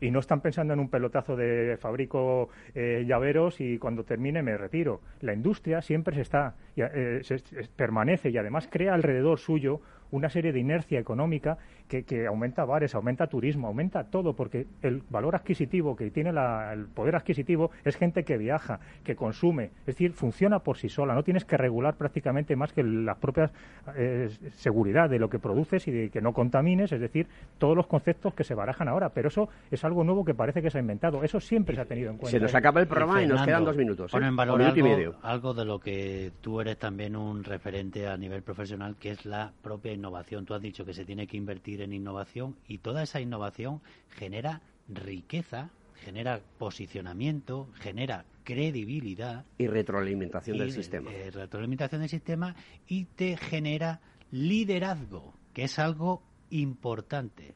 [0.00, 4.56] y no están pensando en un pelotazo de fabrico eh, llaveros y cuando termine me
[4.56, 5.02] retiro.
[5.20, 10.28] La industria siempre se está, eh, se- se- permanece y además crea alrededor suyo una
[10.28, 15.34] serie de inercia económica que, que aumenta bares, aumenta turismo, aumenta todo, porque el valor
[15.36, 20.12] adquisitivo que tiene la- el poder adquisitivo es gente que viaja, que consume, es decir,
[20.12, 23.52] funciona por sí sola, no tienes que regular prácticamente más que las propias
[23.96, 27.26] eh, seguridad de lo que produces y de que no contamines, es decir,
[27.58, 30.70] todos los conceptos que se barajan ahora, pero eso es algo nuevo que parece que
[30.70, 32.36] se ha inventado, eso siempre se ha tenido en cuenta.
[32.36, 34.10] Se nos acaba el programa y nos quedan dos minutos.
[34.10, 34.16] ¿eh?
[34.16, 35.14] Pone en valor minuto y algo, medio.
[35.22, 39.52] algo de lo que tú eres también un referente a nivel profesional, que es la
[39.62, 40.46] propia innovación.
[40.46, 43.80] Tú has dicho que se tiene que invertir en innovación y toda esa innovación
[44.10, 51.10] genera riqueza, genera posicionamiento, genera credibilidad Y retroalimentación del sistema.
[51.12, 52.54] eh, retroalimentación del sistema
[52.86, 57.54] y te genera liderazgo, que es algo importante.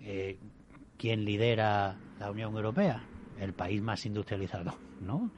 [0.00, 0.38] Eh,
[0.96, 3.02] ¿Quién lidera la Unión Europea?
[3.40, 5.30] El país más industrializado, ¿no?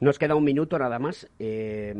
[0.00, 1.28] Nos queda un minuto nada más.
[1.38, 1.94] eh,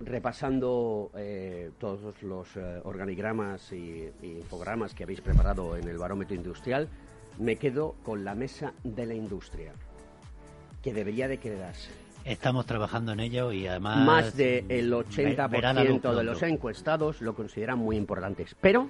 [0.00, 6.34] repasando eh, todos los eh, organigramas y, y infogramas que habéis preparado en el barómetro
[6.34, 6.88] industrial,
[7.38, 9.72] me quedo con la mesa de la industria,
[10.82, 11.90] que debería de quedarse.
[12.24, 14.04] Estamos trabajando en ello y además...
[14.04, 18.54] Más del luz 80% de los encuestados lo consideran muy importantes.
[18.60, 18.88] Pero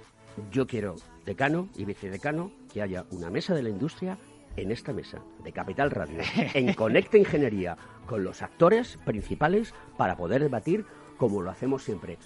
[0.50, 4.18] yo quiero, decano y vicedecano, que haya una mesa de la industria
[4.56, 6.18] en esta mesa de Capital Radio,
[6.54, 10.84] en Conecta Ingeniería, con los actores principales para poder debatir
[11.20, 12.16] como lo hacemos siempre.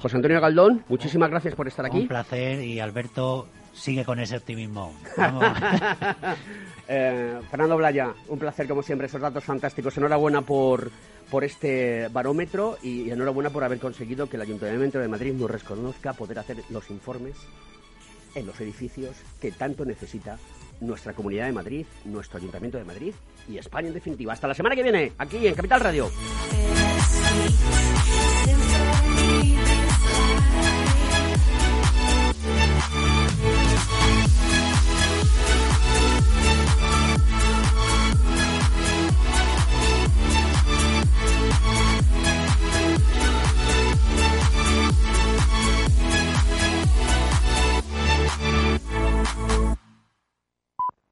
[0.00, 2.00] José Antonio Galdón, muchísimas gracias por estar aquí.
[2.00, 4.94] Un placer y Alberto sigue con ese optimismo.
[5.16, 5.44] Vamos.
[6.90, 9.94] Eh, Fernando Blaya, un placer como siempre, esos datos fantásticos.
[9.98, 10.90] Enhorabuena por,
[11.30, 16.14] por este barómetro y enhorabuena por haber conseguido que el Ayuntamiento de Madrid nos reconozca
[16.14, 17.36] poder hacer los informes
[18.34, 20.38] en los edificios que tanto necesita
[20.80, 23.12] nuestra Comunidad de Madrid, nuestro Ayuntamiento de Madrid
[23.46, 24.32] y España en definitiva.
[24.32, 26.08] Hasta la semana que viene, aquí en Capital Radio.
[28.44, 28.67] Siempre